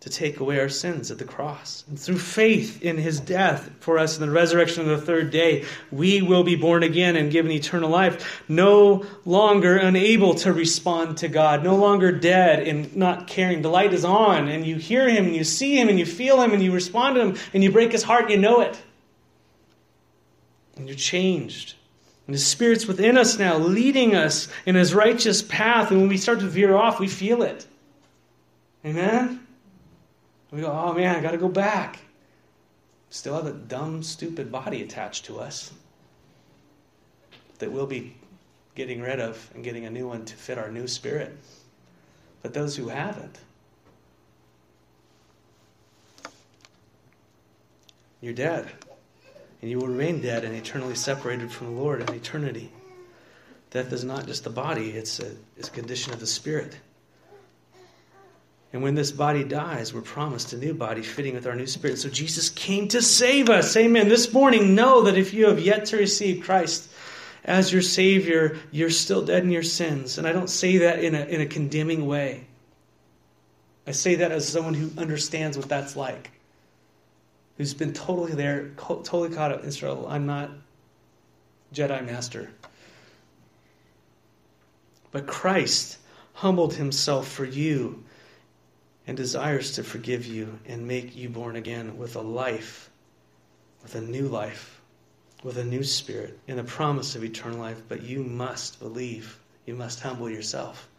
to 0.08 0.14
take 0.14 0.40
away 0.40 0.60
our 0.60 0.70
sins 0.70 1.12
at 1.12 1.18
the 1.18 1.26
cross. 1.26 1.84
And 1.90 2.00
through 2.00 2.20
faith 2.20 2.82
in 2.82 2.98
his 2.98 3.20
death 3.20 3.70
for 3.80 4.00
us 4.00 4.18
in 4.18 4.26
the 4.26 4.32
resurrection 4.32 4.90
of 4.90 5.00
the 5.00 5.06
third 5.06 5.32
day, 5.32 5.66
we 5.92 6.22
will 6.22 6.44
be 6.44 6.56
born 6.56 6.84
again 6.84 7.16
and 7.16 7.32
given 7.32 7.52
eternal 7.52 7.90
life, 7.90 8.44
no 8.48 9.06
longer 9.26 9.76
unable 9.78 10.36
to 10.36 10.54
respond 10.54 11.18
to 11.18 11.28
God, 11.28 11.64
no 11.64 11.76
longer 11.76 12.12
dead 12.12 12.68
and 12.68 12.96
not 12.96 13.28
caring. 13.28 13.62
The 13.62 13.70
light 13.70 13.94
is 13.94 14.06
on, 14.06 14.48
and 14.48 14.66
you 14.66 14.78
hear 14.78 15.10
him, 15.10 15.26
and 15.26 15.36
you 15.36 15.44
see 15.44 15.80
him, 15.80 15.90
and 15.90 16.00
you 16.00 16.06
feel 16.06 16.42
him, 16.42 16.54
and 16.54 16.64
you 16.64 16.72
respond 16.72 17.16
to 17.16 17.22
him, 17.22 17.38
and 17.54 17.64
you 17.64 17.72
break 17.72 17.92
his 17.92 18.04
heart, 18.04 18.24
and 18.24 18.32
you 18.32 18.38
know 18.38 18.62
it. 18.62 18.82
And 20.78 20.88
you're 20.88 20.96
changed. 20.96 21.76
And 22.28 22.34
His 22.34 22.46
Spirit's 22.46 22.86
within 22.86 23.18
us 23.18 23.40
now, 23.40 23.58
leading 23.58 24.14
us 24.14 24.48
in 24.66 24.76
His 24.76 24.94
righteous 24.94 25.42
path. 25.42 25.92
And 25.92 26.02
when 26.02 26.10
we 26.10 26.18
start 26.18 26.42
to 26.42 26.46
veer 26.46 26.76
off, 26.76 27.00
we 27.00 27.08
feel 27.08 27.42
it. 27.42 27.66
Amen? 28.86 29.47
We 30.58 30.64
go, 30.64 30.72
oh 30.72 30.92
man, 30.92 31.16
I 31.16 31.20
got 31.20 31.34
to 31.34 31.38
go 31.38 31.50
back. 31.50 32.00
Still 33.12 33.36
have 33.36 33.46
a 33.46 33.52
dumb, 33.52 34.02
stupid 34.02 34.52
body 34.52 34.82
attached 34.82 35.26
to 35.26 35.40
us 35.40 35.72
that 37.60 37.72
we'll 37.72 37.86
be 37.86 38.18
getting 38.74 39.00
rid 39.00 39.20
of 39.20 39.52
and 39.54 39.64
getting 39.64 39.86
a 39.86 39.92
new 39.92 40.08
one 40.08 40.26
to 40.26 40.34
fit 40.34 40.58
our 40.58 40.72
new 40.72 40.88
spirit. 40.88 41.38
But 42.42 42.56
those 42.56 42.76
who 42.76 42.88
haven't, 42.88 43.38
you're 48.20 48.34
dead. 48.34 48.68
And 49.62 49.70
you 49.70 49.78
will 49.78 49.90
remain 49.90 50.22
dead 50.22 50.44
and 50.44 50.56
eternally 50.56 50.96
separated 50.96 51.52
from 51.52 51.68
the 51.68 51.80
Lord 51.80 52.02
in 52.02 52.16
eternity. 52.16 52.72
Death 53.70 53.94
is 53.94 54.04
not 54.04 54.26
just 54.26 54.44
the 54.44 54.50
body, 54.50 54.90
it's 54.90 55.20
a, 55.20 55.36
it's 55.56 55.68
a 55.68 55.72
condition 55.72 56.14
of 56.14 56.20
the 56.20 56.26
spirit. 56.26 56.80
And 58.74 58.84
when 58.84 58.96
this 58.96 59.12
body 59.12 59.44
dies, 59.44 59.94
we're 59.94 60.02
promised 60.02 60.52
a 60.54 60.58
new 60.58 60.74
body 60.74 61.02
fitting 61.02 61.36
with 61.36 61.48
our 61.48 61.56
new 61.56 61.68
spirit. 61.68 62.00
So 62.00 62.10
Jesus 62.10 62.50
came 62.50 62.88
to 62.90 63.02
save 63.02 63.50
us. 63.50 63.76
Amen. 63.78 64.10
This 64.10 64.32
morning, 64.34 64.76
know 64.76 65.04
that 65.04 65.18
if 65.18 65.34
you 65.34 65.48
have 65.48 65.60
yet 65.60 65.86
to 65.86 65.98
receive 65.98 66.44
Christ 66.44 66.90
as 67.46 67.72
your 67.72 67.82
Savior, 67.82 68.58
you're 68.72 68.90
still 68.90 69.24
dead 69.24 69.44
in 69.44 69.52
your 69.52 69.64
sins. 69.64 70.18
And 70.18 70.28
I 70.28 70.34
don't 70.34 70.50
say 70.50 70.80
that 70.80 71.02
in 71.02 71.16
a, 71.16 71.22
in 71.22 71.40
a 71.40 71.46
condemning 71.46 72.06
way. 72.06 72.46
I 73.88 73.92
say 73.92 74.16
that 74.16 74.34
as 74.34 74.48
someone 74.48 74.74
who 74.74 74.92
understands 75.00 75.58
what 75.58 75.70
that's 75.70 75.96
like, 75.96 76.32
who's 77.58 77.74
been 77.74 77.94
totally 77.94 78.34
there, 78.34 78.72
totally 78.78 79.30
caught 79.30 79.54
up 79.54 79.62
in 79.62 79.68
Israel. 79.70 80.06
I'm 80.10 80.26
not 80.26 80.52
Jedi 81.74 82.06
Master. 82.06 82.50
But 85.12 85.26
Christ 85.26 86.00
humbled 86.34 86.74
himself 86.74 87.30
for 87.30 87.46
you 87.46 88.04
and 89.08 89.16
desires 89.16 89.72
to 89.74 89.84
forgive 89.84 90.26
you 90.26 90.60
and 90.68 90.86
make 90.86 91.16
you 91.16 91.30
born 91.30 91.56
again 91.56 91.98
with 91.98 92.18
a 92.18 92.22
life, 92.22 92.90
with 93.82 93.96
a 93.96 94.02
new 94.02 94.28
life, 94.28 94.82
with 95.44 95.58
a 95.58 95.64
new 95.64 95.84
spirit, 95.84 96.38
and 96.48 96.60
a 96.60 96.64
promise 96.64 97.16
of 97.16 97.24
eternal 97.24 97.60
life. 97.60 97.82
But 97.88 98.04
you 98.04 98.22
must 98.22 98.80
believe. 98.80 99.40
You 99.66 99.76
must 99.76 100.02
humble 100.02 100.30
yourself 100.30 100.90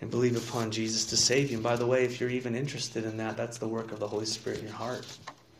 and 0.00 0.10
believe 0.10 0.36
upon 0.36 0.70
Jesus 0.70 1.06
to 1.06 1.16
save 1.16 1.50
you. 1.50 1.56
And 1.56 1.64
by 1.64 1.76
the 1.76 1.86
way, 1.86 2.04
if 2.04 2.20
you're 2.20 2.30
even 2.30 2.54
interested 2.54 3.04
in 3.04 3.16
that, 3.16 3.36
that's 3.36 3.58
the 3.58 3.68
work 3.68 3.90
of 3.90 3.98
the 3.98 4.08
Holy 4.08 4.26
Spirit 4.26 4.60
in 4.60 4.66
your 4.66 4.74
heart. 4.74 5.06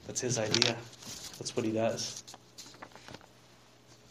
That's 0.07 0.21
His 0.21 0.39
idea. 0.39 0.77
That's 1.39 1.57
what 1.57 1.65
He 1.67 1.73
does. 1.73 2.23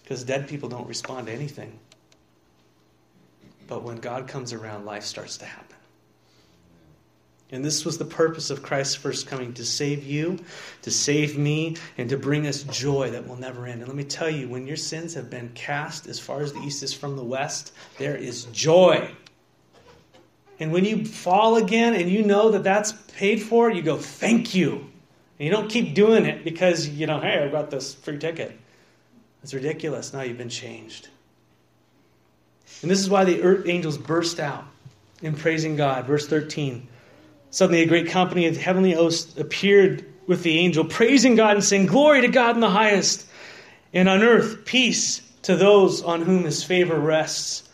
Because 0.03 0.23
dead 0.23 0.49
people 0.49 0.67
don't 0.67 0.87
respond 0.87 1.27
to 1.27 1.33
anything. 1.33 1.79
But 3.67 3.83
when 3.83 3.97
God 3.97 4.27
comes 4.27 4.51
around, 4.51 4.85
life 4.85 5.03
starts 5.03 5.37
to 5.37 5.45
happen. 5.45 5.77
And 7.51 7.63
this 7.63 7.85
was 7.85 7.99
the 7.99 8.05
purpose 8.05 8.49
of 8.49 8.63
Christ's 8.63 8.95
first 8.95 9.27
coming 9.27 9.53
to 9.53 9.65
save 9.65 10.03
you, 10.03 10.39
to 10.81 10.89
save 10.89 11.37
me, 11.37 11.77
and 11.99 12.09
to 12.09 12.17
bring 12.17 12.47
us 12.47 12.63
joy 12.63 13.11
that 13.11 13.27
will 13.27 13.35
never 13.35 13.67
end. 13.67 13.81
And 13.81 13.87
let 13.87 13.95
me 13.95 14.03
tell 14.03 14.29
you, 14.29 14.49
when 14.49 14.65
your 14.65 14.77
sins 14.77 15.13
have 15.13 15.29
been 15.29 15.49
cast 15.53 16.07
as 16.07 16.19
far 16.19 16.41
as 16.41 16.51
the 16.51 16.59
east 16.61 16.81
is 16.81 16.93
from 16.93 17.15
the 17.15 17.23
west, 17.23 17.73
there 17.99 18.15
is 18.15 18.45
joy. 18.45 19.07
And 20.59 20.71
when 20.71 20.85
you 20.85 21.05
fall 21.05 21.57
again 21.57 21.93
and 21.93 22.09
you 22.09 22.23
know 22.23 22.49
that 22.51 22.63
that's 22.63 22.91
paid 23.15 23.41
for, 23.41 23.69
you 23.69 23.81
go, 23.81 23.97
thank 23.97 24.55
you. 24.55 24.89
And 25.37 25.45
you 25.45 25.51
don't 25.51 25.69
keep 25.69 25.93
doing 25.93 26.25
it 26.25 26.43
because, 26.43 26.87
you 26.87 27.05
know, 27.05 27.19
hey, 27.19 27.43
I've 27.43 27.51
got 27.51 27.69
this 27.69 27.93
free 27.93 28.17
ticket. 28.17 28.57
It's 29.43 29.53
ridiculous. 29.53 30.13
Now 30.13 30.21
you've 30.21 30.37
been 30.37 30.49
changed. 30.49 31.09
And 32.81 32.89
this 32.89 32.99
is 32.99 33.09
why 33.09 33.25
the 33.25 33.41
earth 33.43 33.67
angels 33.67 33.97
burst 33.97 34.39
out 34.39 34.65
in 35.21 35.35
praising 35.35 35.75
God. 35.75 36.05
Verse 36.05 36.27
13. 36.27 36.87
Suddenly, 37.53 37.83
a 37.83 37.85
great 37.85 38.07
company 38.07 38.47
of 38.47 38.57
heavenly 38.57 38.93
hosts 38.93 39.37
appeared 39.37 40.03
with 40.25 40.41
the 40.41 40.57
angel, 40.57 40.85
praising 40.85 41.35
God 41.35 41.53
and 41.53 41.63
saying, 41.63 41.85
Glory 41.85 42.21
to 42.21 42.27
God 42.27 42.55
in 42.55 42.61
the 42.61 42.69
highest, 42.71 43.27
and 43.93 44.09
on 44.09 44.23
earth 44.23 44.65
peace 44.65 45.21
to 45.43 45.55
those 45.55 46.01
on 46.01 46.23
whom 46.23 46.45
his 46.45 46.63
favor 46.63 46.99
rests. 46.99 47.69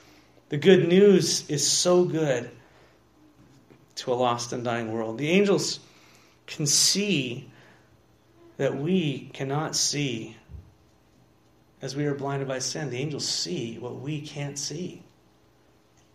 The 0.49 0.57
good 0.57 0.89
news 0.89 1.49
is 1.49 1.65
so 1.65 2.03
good 2.03 2.51
to 3.95 4.11
a 4.11 4.15
lost 4.15 4.51
and 4.51 4.65
dying 4.65 4.91
world. 4.91 5.17
The 5.17 5.29
angels 5.29 5.79
can 6.45 6.65
see 6.67 7.49
that 8.57 8.75
we 8.75 9.29
cannot 9.31 9.77
see 9.77 10.35
as 11.81 11.95
we 11.95 12.05
are 12.05 12.15
blinded 12.15 12.49
by 12.49 12.59
sin. 12.59 12.89
The 12.89 12.97
angels 12.97 13.25
see 13.25 13.79
what 13.79 14.01
we 14.01 14.19
can't 14.19 14.59
see. 14.59 15.03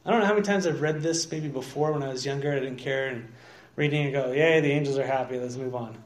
I 0.04 0.10
don't 0.10 0.20
know 0.20 0.26
how 0.26 0.34
many 0.34 0.44
times 0.44 0.66
I've 0.66 0.82
read 0.82 1.00
this, 1.00 1.30
maybe 1.32 1.48
before 1.48 1.92
when 1.92 2.02
I 2.02 2.08
was 2.08 2.26
younger, 2.26 2.52
I 2.52 2.60
didn't 2.60 2.76
care, 2.76 3.06
and 3.06 3.32
reading 3.76 4.04
and 4.04 4.12
go, 4.12 4.32
Yay, 4.32 4.60
the 4.60 4.70
angels 4.70 4.98
are 4.98 5.06
happy, 5.06 5.38
let's 5.38 5.56
move 5.56 5.74
on. 5.74 5.96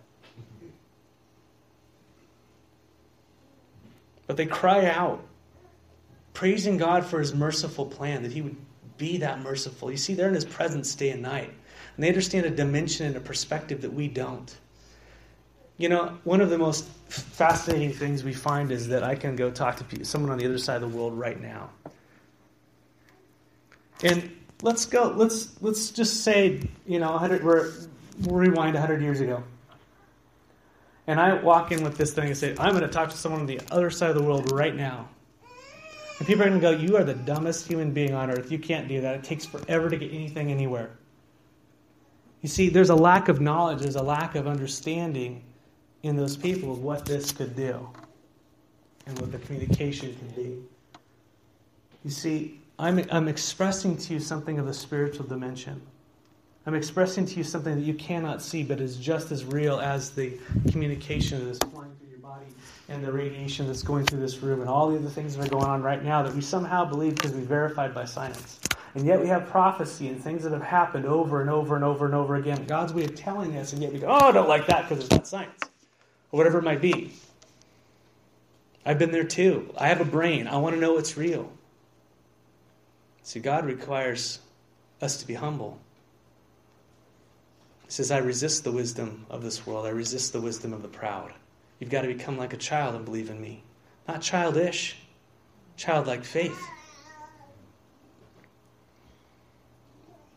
But 4.26 4.36
they 4.36 4.46
cry 4.46 4.86
out, 4.86 5.24
praising 6.34 6.76
God 6.76 7.04
for 7.04 7.18
his 7.18 7.34
merciful 7.34 7.86
plan, 7.86 8.22
that 8.22 8.32
he 8.32 8.42
would 8.42 8.56
be 8.98 9.18
that 9.18 9.40
merciful. 9.40 9.90
You 9.90 9.96
see, 9.96 10.14
they're 10.14 10.28
in 10.28 10.34
his 10.34 10.44
presence 10.44 10.94
day 10.94 11.10
and 11.10 11.22
night. 11.22 11.50
And 11.96 12.04
they 12.04 12.08
understand 12.08 12.44
a 12.44 12.50
dimension 12.50 13.06
and 13.06 13.16
a 13.16 13.20
perspective 13.20 13.80
that 13.82 13.92
we 13.92 14.06
don't. 14.06 14.54
You 15.78 15.88
know, 15.88 16.18
one 16.24 16.40
of 16.40 16.50
the 16.50 16.58
most 16.58 16.84
fascinating 17.08 17.92
things 17.92 18.22
we 18.22 18.34
find 18.34 18.70
is 18.70 18.88
that 18.88 19.02
I 19.02 19.14
can 19.14 19.34
go 19.34 19.50
talk 19.50 19.76
to 19.76 20.04
someone 20.04 20.30
on 20.30 20.38
the 20.38 20.44
other 20.44 20.58
side 20.58 20.82
of 20.82 20.92
the 20.92 20.96
world 20.96 21.18
right 21.18 21.40
now. 21.40 21.70
And 24.02 24.30
let's 24.62 24.86
go. 24.86 25.12
Let's 25.16 25.60
let's 25.62 25.90
just 25.90 26.24
say 26.24 26.60
you 26.86 26.98
know, 26.98 27.10
100, 27.12 27.44
we're 27.44 27.72
we'll 28.22 28.36
rewind 28.36 28.74
100 28.74 29.02
years 29.02 29.20
ago. 29.20 29.42
And 31.06 31.18
I 31.18 31.34
walk 31.34 31.72
in 31.72 31.82
with 31.82 31.96
this 31.96 32.12
thing 32.12 32.26
and 32.26 32.36
say, 32.36 32.54
I'm 32.58 32.72
going 32.72 32.82
to 32.82 32.88
talk 32.88 33.08
to 33.10 33.16
someone 33.16 33.40
on 33.40 33.46
the 33.46 33.60
other 33.70 33.88
side 33.88 34.10
of 34.10 34.16
the 34.16 34.22
world 34.22 34.52
right 34.52 34.74
now. 34.74 35.08
And 36.18 36.26
people 36.26 36.42
are 36.42 36.48
going 36.48 36.60
to 36.60 36.62
go, 36.62 36.70
You 36.70 36.96
are 36.96 37.04
the 37.04 37.14
dumbest 37.14 37.66
human 37.66 37.92
being 37.92 38.14
on 38.14 38.30
earth. 38.30 38.52
You 38.52 38.58
can't 38.58 38.88
do 38.88 39.00
that. 39.00 39.14
It 39.14 39.24
takes 39.24 39.46
forever 39.46 39.88
to 39.88 39.96
get 39.96 40.12
anything 40.12 40.50
anywhere. 40.50 40.90
You 42.42 42.48
see, 42.48 42.68
there's 42.68 42.90
a 42.90 42.94
lack 42.94 43.28
of 43.28 43.40
knowledge, 43.40 43.80
there's 43.80 43.96
a 43.96 44.02
lack 44.02 44.34
of 44.34 44.46
understanding 44.46 45.42
in 46.02 46.16
those 46.16 46.36
people 46.36 46.70
of 46.72 46.82
what 46.82 47.04
this 47.04 47.32
could 47.32 47.56
do 47.56 47.88
and 49.06 49.18
what 49.18 49.32
the 49.32 49.38
communication 49.38 50.14
can 50.14 50.28
be. 50.28 50.58
You 52.04 52.10
see, 52.10 52.57
I'm, 52.78 53.04
I'm 53.10 53.26
expressing 53.26 53.96
to 53.96 54.14
you 54.14 54.20
something 54.20 54.58
of 54.58 54.66
the 54.66 54.74
spiritual 54.74 55.26
dimension. 55.26 55.82
I'm 56.64 56.74
expressing 56.74 57.26
to 57.26 57.34
you 57.36 57.44
something 57.44 57.74
that 57.74 57.82
you 57.82 57.94
cannot 57.94 58.40
see, 58.40 58.62
but 58.62 58.80
is 58.80 58.96
just 58.96 59.32
as 59.32 59.44
real 59.44 59.80
as 59.80 60.10
the 60.10 60.38
communication 60.70 61.44
that 61.44 61.50
is 61.50 61.58
flying 61.58 61.90
through 61.98 62.10
your 62.10 62.18
body 62.18 62.46
and 62.88 63.02
the 63.02 63.10
radiation 63.10 63.66
that's 63.66 63.82
going 63.82 64.04
through 64.06 64.20
this 64.20 64.38
room 64.42 64.60
and 64.60 64.68
all 64.68 64.90
the 64.90 64.96
other 64.96 65.08
things 65.08 65.36
that 65.36 65.46
are 65.46 65.50
going 65.50 65.64
on 65.64 65.82
right 65.82 66.04
now 66.04 66.22
that 66.22 66.32
we 66.34 66.40
somehow 66.40 66.84
believe 66.84 67.16
because 67.16 67.32
we 67.32 67.42
verified 67.42 67.94
by 67.94 68.04
science. 68.04 68.60
And 68.94 69.06
yet 69.06 69.20
we 69.20 69.26
have 69.26 69.48
prophecy 69.48 70.08
and 70.08 70.22
things 70.22 70.44
that 70.44 70.52
have 70.52 70.62
happened 70.62 71.04
over 71.04 71.40
and 71.40 71.50
over 71.50 71.74
and 71.74 71.84
over 71.84 72.04
and 72.04 72.14
over 72.14 72.36
again. 72.36 72.64
God's 72.66 72.92
way 72.92 73.04
of 73.04 73.14
telling 73.16 73.56
us, 73.56 73.72
and 73.72 73.82
yet 73.82 73.92
we 73.92 73.98
go, 73.98 74.06
oh, 74.08 74.28
I 74.28 74.32
don't 74.32 74.48
like 74.48 74.66
that 74.66 74.88
because 74.88 75.04
it's 75.04 75.10
not 75.10 75.26
science. 75.26 75.62
Or 76.30 76.38
whatever 76.38 76.58
it 76.58 76.64
might 76.64 76.80
be. 76.80 77.12
I've 78.86 78.98
been 78.98 79.10
there 79.10 79.24
too. 79.24 79.74
I 79.76 79.88
have 79.88 80.00
a 80.00 80.04
brain. 80.04 80.46
I 80.46 80.58
want 80.58 80.74
to 80.74 80.80
know 80.80 80.92
what's 80.92 81.16
real. 81.16 81.52
See, 83.28 83.40
God 83.40 83.66
requires 83.66 84.38
us 85.02 85.18
to 85.18 85.26
be 85.26 85.34
humble. 85.34 85.78
He 87.84 87.90
says, 87.90 88.10
I 88.10 88.20
resist 88.20 88.64
the 88.64 88.72
wisdom 88.72 89.26
of 89.28 89.42
this 89.42 89.66
world. 89.66 89.84
I 89.84 89.90
resist 89.90 90.32
the 90.32 90.40
wisdom 90.40 90.72
of 90.72 90.80
the 90.80 90.88
proud. 90.88 91.34
You've 91.78 91.90
got 91.90 92.02
to 92.02 92.08
become 92.08 92.38
like 92.38 92.54
a 92.54 92.56
child 92.56 92.94
and 92.94 93.04
believe 93.04 93.28
in 93.28 93.38
me. 93.38 93.64
Not 94.08 94.22
childish, 94.22 94.96
childlike 95.76 96.24
faith. 96.24 96.58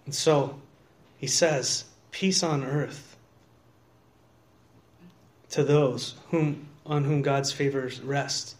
And 0.06 0.14
so 0.14 0.60
he 1.18 1.28
says, 1.28 1.86
Peace 2.12 2.44
on 2.44 2.66
earth 2.66 3.16
to 5.52 5.64
those 5.64 6.16
whom, 6.30 6.68
on 6.86 7.06
whom 7.06 7.22
God's 7.22 7.54
favors 7.54 8.02
rest. 8.02 8.58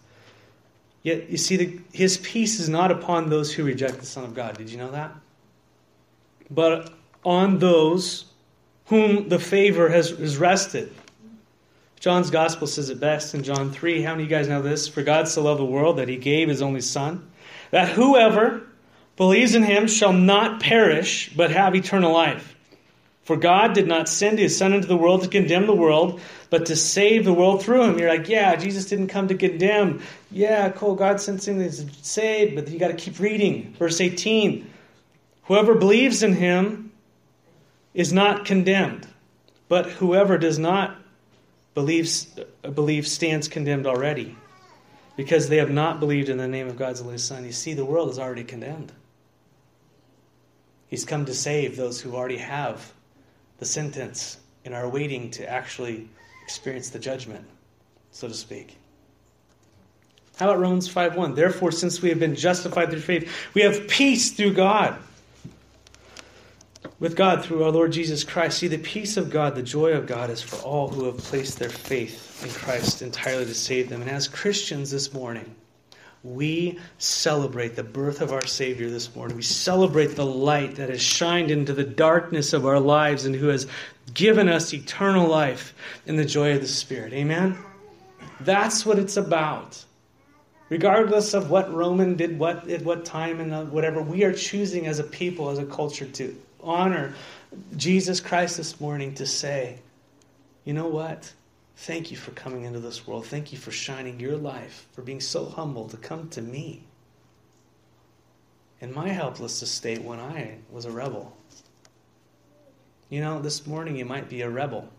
Yet, 1.04 1.30
you 1.30 1.38
see, 1.38 1.58
the, 1.58 1.80
his 1.92 2.18
peace 2.18 2.60
is 2.60 2.70
not 2.70 2.92
upon 2.92 3.30
those 3.30 3.54
who 3.54 3.64
reject 3.64 4.00
the 4.00 4.06
Son 4.06 4.24
of 4.24 4.36
God. 4.36 4.58
Did 4.58 4.70
you 4.70 4.78
know 4.78 4.92
that? 4.92 5.16
But 6.50 6.94
on 7.24 7.60
those 7.60 8.26
whom 8.86 9.30
the 9.30 9.40
favor 9.40 9.90
has, 9.90 10.12
has 10.12 10.38
rested. 10.38 10.94
John's 12.00 12.30
gospel 12.30 12.68
says 12.68 12.90
it 12.90 13.00
best 13.00 13.34
in 13.34 13.44
John 13.44 13.72
3. 13.72 14.02
How 14.02 14.12
many 14.12 14.24
of 14.24 14.30
you 14.30 14.36
guys 14.36 14.48
know 14.48 14.62
this? 14.62 14.88
For 14.88 15.02
God 15.02 15.28
so 15.28 15.44
loved 15.44 15.60
the 15.60 15.66
world 15.66 15.98
that 15.98 16.08
he 16.08 16.18
gave 16.18 16.50
his 16.50 16.62
only 16.62 16.82
Son, 16.82 17.32
that 17.70 17.90
whoever 17.90 18.64
believes 19.18 19.56
in 19.56 19.64
him 19.64 19.88
shall 19.88 20.14
not 20.14 20.60
perish, 20.60 21.32
but 21.36 21.52
have 21.52 21.76
eternal 21.76 22.12
life. 22.12 22.51
For 23.24 23.38
God 23.38 23.74
did 23.74 23.88
not 23.88 24.10
send 24.10 24.40
his 24.40 24.58
Son 24.58 24.74
into 24.74 24.88
the 24.88 24.98
world 24.98 25.22
to 25.24 25.30
condemn 25.30 25.68
the 25.68 25.76
world, 25.76 26.20
but 26.50 26.66
to 26.66 26.76
save 26.76 27.24
the 27.24 27.34
world 27.34 27.64
through 27.64 27.84
him. 27.84 28.00
You're 28.00 28.10
like, 28.10 28.28
yeah, 28.28 28.56
Jesus 28.56 28.86
didn't 28.86 29.08
come 29.08 29.28
to 29.28 29.36
condemn. 29.36 30.02
Yeah, 30.32 30.70
cool, 30.70 30.96
God 30.96 31.22
sent 31.22 31.44
something 31.44 31.70
to 31.70 32.04
save, 32.04 32.56
but 32.56 32.68
you 32.70 32.80
got 32.80 32.88
to 32.88 32.96
keep 32.96 33.20
reading. 33.20 33.74
Verse 33.78 34.02
18 34.02 34.70
Whoever 35.44 35.76
believes 35.76 36.24
in 36.24 36.34
him 36.34 36.92
is 37.94 38.12
not 38.12 38.46
condemned, 38.46 39.08
but 39.68 39.86
whoever 39.86 40.38
does 40.38 40.58
not 40.58 40.96
believe, 41.74 42.10
believe 42.74 43.08
stands 43.08 43.48
condemned 43.48 43.86
already, 43.86 44.36
because 45.16 45.50
they 45.50 45.58
have 45.58 45.72
not 45.72 46.00
believed 46.00 46.30
in 46.30 46.38
the 46.38 46.48
name 46.48 46.68
of 46.68 46.78
God's 46.78 47.02
only 47.02 47.18
Son. 47.18 47.46
You 47.46 47.52
see, 47.52 47.74
the 47.74 47.86
world 47.86 48.10
is 48.10 48.18
already 48.18 48.44
condemned. 48.44 48.92
He's 50.88 51.06
come 51.06 51.26
to 51.26 51.34
save 51.34 51.78
those 51.78 52.02
who 52.02 52.16
already 52.16 52.38
have 52.38 52.94
the 53.62 53.66
sentence 53.68 54.40
and 54.66 54.74
are 54.74 54.90
waiting 54.90 55.30
to 55.30 55.48
actually 55.48 56.10
experience 56.44 56.90
the 56.90 56.98
judgment, 56.98 57.46
so 58.10 58.28
to 58.28 58.34
speak. 58.34 58.76
How 60.38 60.50
about 60.50 60.60
Romans 60.60 60.90
5:1? 60.90 61.36
Therefore, 61.36 61.72
since 61.72 62.02
we 62.02 62.10
have 62.10 62.20
been 62.20 62.36
justified 62.36 62.90
through 62.90 63.02
faith, 63.02 63.32
we 63.54 63.62
have 63.62 63.88
peace 63.88 64.32
through 64.32 64.54
God. 64.54 64.98
With 67.00 67.16
God 67.16 67.46
through 67.46 67.64
our 67.64 67.70
Lord 67.70 67.92
Jesus 67.92 68.24
Christ. 68.24 68.58
See, 68.58 68.68
the 68.68 68.80
peace 68.80 69.16
of 69.16 69.30
God, 69.30 69.54
the 69.54 69.62
joy 69.62 69.92
of 69.92 70.08
God 70.08 70.32
is 70.32 70.42
for 70.42 70.56
all 70.58 70.88
who 70.88 71.06
have 71.06 71.20
placed 71.20 71.60
their 71.60 71.70
faith 71.70 72.44
in 72.44 72.50
Christ 72.50 73.04
entirely 73.04 73.46
to 73.46 73.54
save 73.54 73.90
them. 73.90 74.02
And 74.02 74.10
as 74.10 74.28
Christians 74.28 74.90
this 74.90 75.14
morning, 75.14 75.56
we 76.24 76.80
celebrate 77.00 77.76
the 77.76 77.84
birth 77.84 78.22
of 78.22 78.32
our 78.32 78.46
Savior 78.46 78.90
this 78.90 79.16
morning. 79.16 79.36
We 79.36 79.44
celebrate 79.44 80.16
the 80.16 80.26
light 80.26 80.76
that 80.76 80.90
has 80.90 81.02
shined 81.02 81.50
into 81.50 81.74
the 81.74 81.84
darkness 81.84 82.54
of 82.54 82.66
our 82.66 82.80
lives 82.80 83.26
and 83.26 83.36
who 83.36 83.48
has 83.48 83.68
given 84.14 84.48
us 84.48 84.74
eternal 84.74 85.28
life 85.28 85.74
in 86.06 86.16
the 86.16 86.26
joy 86.26 86.54
of 86.54 86.62
the 86.62 86.68
Spirit. 86.68 87.14
Amen? 87.14 87.58
That's 88.42 88.86
what 88.86 89.00
it's 89.00 89.18
about. 89.18 89.84
Regardless 90.70 91.34
of 91.34 91.50
what 91.50 91.74
Roman 91.74 92.16
did 92.16 92.40
what 92.40 92.70
at 92.70 92.84
what 92.84 93.04
time 93.04 93.40
and 93.42 93.72
whatever, 93.72 94.02
we 94.02 94.24
are 94.24 94.32
choosing 94.32 94.88
as 94.88 95.00
a 95.00 95.04
people, 95.04 95.50
as 95.50 95.60
a 95.60 95.66
culture, 95.66 96.06
to 96.06 96.36
honor 96.62 97.14
Jesus 97.76 98.20
Christ 98.20 98.58
this 98.58 98.80
morning 98.80 99.14
to 99.16 99.26
say, 99.26 99.80
you 100.64 100.74
know 100.74 100.88
what? 100.88 101.34
Thank 101.82 102.12
you 102.12 102.18
for 102.18 102.30
coming 102.30 102.66
into 102.66 102.80
this 102.80 103.08
world. 103.08 103.26
Thank 103.26 103.52
you 103.52 103.58
for 103.58 103.72
shining 103.72 104.20
your 104.20 104.38
life, 104.38 104.88
for 104.92 105.02
being 105.02 105.20
so 105.20 105.46
humble 105.46 105.90
to 105.90 105.98
come 105.98 106.30
to 106.30 106.40
me 106.40 106.84
in 108.80 108.94
my 108.94 109.10
helpless 109.10 109.64
estate 109.64 110.04
when 110.04 110.20
I 110.20 110.60
was 110.70 110.86
a 110.86 110.92
rebel. 110.92 111.36
You 113.10 113.22
know, 113.22 113.42
this 113.42 113.66
morning 113.66 113.96
you 113.96 114.06
might 114.06 114.30
be 114.30 114.42
a 114.42 114.50
rebel. 114.50 114.90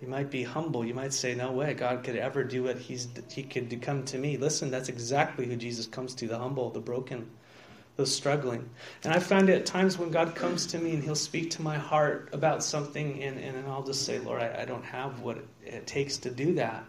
You 0.00 0.08
might 0.08 0.28
be 0.28 0.42
humble. 0.42 0.84
You 0.84 0.92
might 0.92 1.12
say, 1.12 1.36
No 1.36 1.52
way, 1.52 1.72
God 1.72 2.02
could 2.02 2.16
ever 2.16 2.42
do 2.42 2.64
what 2.64 2.78
he's, 2.78 3.06
He 3.30 3.44
could 3.44 3.80
come 3.80 4.04
to 4.06 4.18
me. 4.18 4.36
Listen, 4.36 4.72
that's 4.72 4.88
exactly 4.88 5.46
who 5.46 5.54
Jesus 5.54 5.86
comes 5.86 6.16
to 6.16 6.26
the 6.26 6.36
humble, 6.36 6.70
the 6.70 6.80
broken, 6.80 7.30
struggling. 8.06 8.68
And 9.04 9.12
I 9.12 9.18
find 9.18 9.48
it 9.48 9.54
at 9.54 9.66
times 9.66 9.98
when 9.98 10.10
God 10.10 10.34
comes 10.34 10.66
to 10.66 10.78
me 10.78 10.94
and 10.94 11.02
He'll 11.02 11.14
speak 11.14 11.50
to 11.52 11.62
my 11.62 11.76
heart 11.76 12.28
about 12.32 12.64
something, 12.64 13.22
and, 13.22 13.38
and 13.38 13.66
I'll 13.68 13.82
just 13.82 14.04
say, 14.04 14.18
Lord, 14.18 14.42
I, 14.42 14.62
I 14.62 14.64
don't 14.64 14.84
have 14.84 15.20
what 15.20 15.38
it, 15.38 15.48
it, 15.64 15.86
takes 15.86 16.16
to 16.18 16.30
do 16.30 16.54
that. 16.54 16.84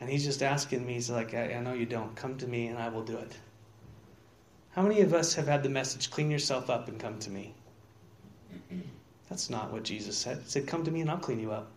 And 0.00 0.08
He's 0.10 0.24
just 0.24 0.42
asking 0.42 0.86
me, 0.86 0.94
He's 0.94 1.10
like, 1.10 1.34
I, 1.34 1.54
I 1.54 1.60
know 1.60 1.72
you 1.72 1.86
don't. 1.86 2.14
Come 2.16 2.36
to 2.38 2.46
me 2.46 2.68
and 2.68 2.78
I 2.78 2.88
will 2.88 3.02
do 3.04 3.16
it. 3.16 3.36
How 4.70 4.82
many 4.82 5.00
of 5.00 5.14
us 5.14 5.34
have 5.34 5.48
had 5.48 5.62
the 5.62 5.68
message, 5.68 6.10
clean 6.10 6.30
yourself 6.30 6.70
up 6.70 6.88
and 6.88 7.00
come 7.00 7.18
to 7.18 7.30
me? 7.30 7.54
That's 9.28 9.50
not 9.50 9.72
what 9.72 9.82
Jesus 9.82 10.16
said. 10.16 10.38
He 10.38 10.48
said, 10.48 10.66
Come 10.66 10.84
to 10.84 10.90
me 10.90 11.00
and 11.00 11.10
I'll 11.10 11.18
clean 11.18 11.40
you 11.40 11.52
up. 11.52 11.70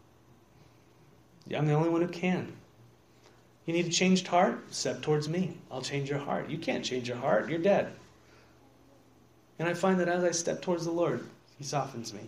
I'm 1.56 1.68
the 1.68 1.74
only 1.74 1.90
one 1.90 2.02
who 2.02 2.08
can. 2.08 2.54
You 3.66 3.74
need 3.74 3.88
a 3.88 3.90
changed 3.90 4.28
heart? 4.28 4.74
Step 4.74 5.02
towards 5.02 5.30
me. 5.30 5.58
I'll 5.72 5.82
change 5.82 6.10
your 6.10 6.20
heart. 6.20 6.50
You 6.50 6.58
can't 6.58 6.84
change 6.84 7.08
your 7.08 7.18
heart. 7.18 7.50
You're 7.50 7.60
dead. 7.60 7.94
And 9.62 9.70
I 9.70 9.76
find 9.76 10.00
that 10.00 10.10
as 10.10 10.24
I 10.24 10.32
step 10.32 10.64
towards 10.64 10.86
the 10.86 10.92
Lord, 10.92 11.24
He 11.60 11.64
softens 11.64 12.16
me. 12.16 12.22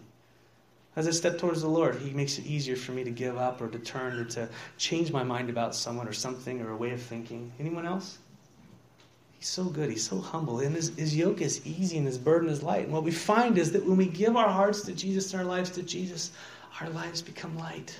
As 0.96 1.08
I 1.08 1.10
step 1.10 1.40
towards 1.40 1.64
the 1.64 1.68
Lord, 1.68 1.96
He 1.96 2.12
makes 2.12 2.38
it 2.38 2.46
easier 2.46 2.76
for 2.76 2.92
me 2.92 3.04
to 3.04 3.10
give 3.10 3.40
up 3.40 3.60
or 3.60 3.70
to 3.70 3.80
turn 3.80 4.20
or 4.20 4.26
to 4.26 4.48
change 4.78 5.12
my 5.12 5.24
mind 5.24 5.50
about 5.50 5.74
someone 5.74 6.08
or 6.08 6.14
something 6.14 6.62
or 6.62 6.70
a 6.70 6.78
way 6.78 6.92
of 6.92 7.02
thinking. 7.02 7.52
Anyone 7.60 7.88
else? 7.88 8.20
He's 9.40 9.48
so 9.48 9.64
good. 9.64 9.90
He's 9.90 10.08
so 10.08 10.20
humble. 10.20 10.60
And 10.60 10.76
his, 10.76 10.96
his 10.96 11.16
yoke 11.16 11.42
is 11.42 11.66
easy 11.66 11.98
and 11.98 12.06
his 12.06 12.20
burden 12.20 12.50
is 12.50 12.62
light. 12.62 12.84
And 12.84 12.94
what 12.94 13.04
we 13.04 13.10
find 13.10 13.58
is 13.58 13.72
that 13.72 13.84
when 13.84 13.98
we 13.98 14.06
give 14.06 14.38
our 14.38 14.50
hearts 14.50 14.84
to 14.84 14.94
Jesus 14.94 15.34
and 15.34 15.42
our 15.42 15.48
lives 15.48 15.72
to 15.72 15.82
Jesus, 15.82 16.34
our 16.82 16.90
lives 16.92 17.24
become 17.24 17.58
light. 17.58 18.00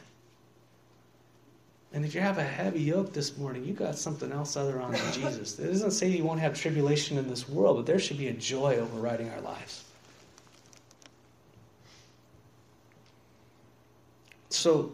And 1.94 2.04
if 2.04 2.16
you 2.16 2.22
have 2.22 2.40
a 2.40 2.44
heavy 2.44 2.82
yoke 2.82 3.14
this 3.14 3.38
morning, 3.38 3.64
you 3.64 3.74
got 3.74 3.96
something 3.96 4.32
else 4.32 4.58
other 4.58 4.82
on 4.82 4.94
than 4.94 5.14
Jesus. 5.14 5.60
It 5.60 5.68
doesn't 5.68 5.92
say 5.92 6.08
you 6.08 6.24
won't 6.24 6.40
have 6.40 6.60
tribulation 6.60 7.20
in 7.20 7.30
this 7.30 7.48
world, 7.48 7.78
but 7.78 7.86
there 7.86 8.00
should 8.00 8.18
be 8.18 8.30
a 8.30 8.34
joy 8.34 8.78
overriding 8.78 9.30
our 9.30 9.42
lives. 9.42 9.86
So 14.50 14.92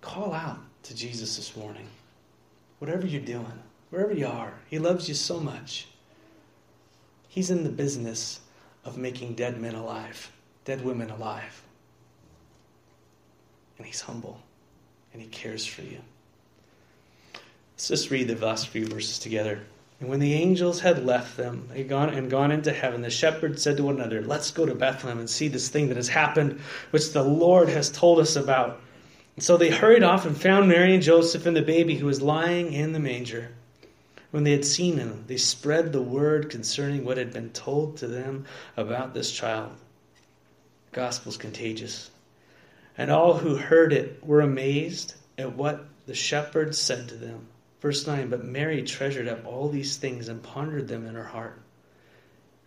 call 0.00 0.32
out 0.32 0.58
to 0.82 0.96
Jesus 0.96 1.36
this 1.36 1.56
morning. 1.56 1.86
Whatever 2.80 3.06
you're 3.06 3.20
doing, 3.20 3.62
wherever 3.90 4.12
you 4.12 4.26
are, 4.26 4.54
He 4.68 4.80
loves 4.80 5.08
you 5.08 5.14
so 5.14 5.38
much. 5.38 5.86
He's 7.28 7.50
in 7.50 7.62
the 7.62 7.70
business 7.70 8.40
of 8.84 8.98
making 8.98 9.34
dead 9.34 9.60
men 9.60 9.76
alive, 9.76 10.32
dead 10.64 10.84
women 10.84 11.10
alive. 11.10 11.62
And 13.76 13.86
He's 13.86 14.00
humble 14.00 14.40
and 15.18 15.24
He 15.24 15.28
cares 15.36 15.66
for 15.66 15.82
you. 15.82 15.98
Let's 17.74 17.88
just 17.88 18.10
read 18.10 18.28
the 18.28 18.36
last 18.36 18.68
few 18.68 18.86
verses 18.86 19.18
together. 19.18 19.60
And 19.98 20.08
when 20.08 20.20
the 20.20 20.34
angels 20.34 20.78
had 20.78 21.04
left 21.04 21.36
them 21.36 21.68
gone 21.88 22.10
and 22.10 22.30
gone 22.30 22.52
into 22.52 22.72
heaven, 22.72 23.02
the 23.02 23.10
shepherds 23.10 23.62
said 23.62 23.78
to 23.78 23.82
one 23.82 23.96
another, 23.96 24.22
Let's 24.22 24.52
go 24.52 24.64
to 24.64 24.76
Bethlehem 24.76 25.18
and 25.18 25.28
see 25.28 25.48
this 25.48 25.68
thing 25.68 25.88
that 25.88 25.96
has 25.96 26.06
happened, 26.06 26.60
which 26.90 27.12
the 27.12 27.24
Lord 27.24 27.68
has 27.68 27.90
told 27.90 28.20
us 28.20 28.36
about. 28.36 28.80
And 29.34 29.44
so 29.44 29.56
they 29.56 29.70
hurried 29.70 30.04
off 30.04 30.24
and 30.24 30.40
found 30.40 30.68
Mary 30.68 30.94
and 30.94 31.02
Joseph 31.02 31.46
and 31.46 31.56
the 31.56 31.62
baby 31.62 31.96
who 31.96 32.06
was 32.06 32.22
lying 32.22 32.72
in 32.72 32.92
the 32.92 33.00
manger. 33.00 33.50
When 34.30 34.44
they 34.44 34.52
had 34.52 34.64
seen 34.64 34.98
him, 34.98 35.24
they 35.26 35.36
spread 35.36 35.92
the 35.92 36.02
word 36.02 36.50
concerning 36.50 37.04
what 37.04 37.16
had 37.16 37.32
been 37.32 37.50
told 37.50 37.96
to 37.96 38.06
them 38.06 38.44
about 38.76 39.14
this 39.14 39.32
child. 39.32 39.72
The 40.90 40.96
gospel 40.96 41.30
is 41.30 41.38
contagious. 41.38 42.10
And 42.98 43.12
all 43.12 43.34
who 43.34 43.54
heard 43.54 43.92
it 43.92 44.26
were 44.26 44.40
amazed 44.40 45.14
at 45.38 45.54
what 45.54 45.86
the 46.06 46.16
shepherds 46.16 46.76
said 46.76 47.08
to 47.08 47.14
them. 47.14 47.46
Verse 47.80 48.04
9 48.04 48.28
But 48.28 48.44
Mary 48.44 48.82
treasured 48.82 49.28
up 49.28 49.46
all 49.46 49.68
these 49.68 49.96
things 49.96 50.26
and 50.26 50.42
pondered 50.42 50.88
them 50.88 51.06
in 51.06 51.14
her 51.14 51.24
heart. 51.24 51.60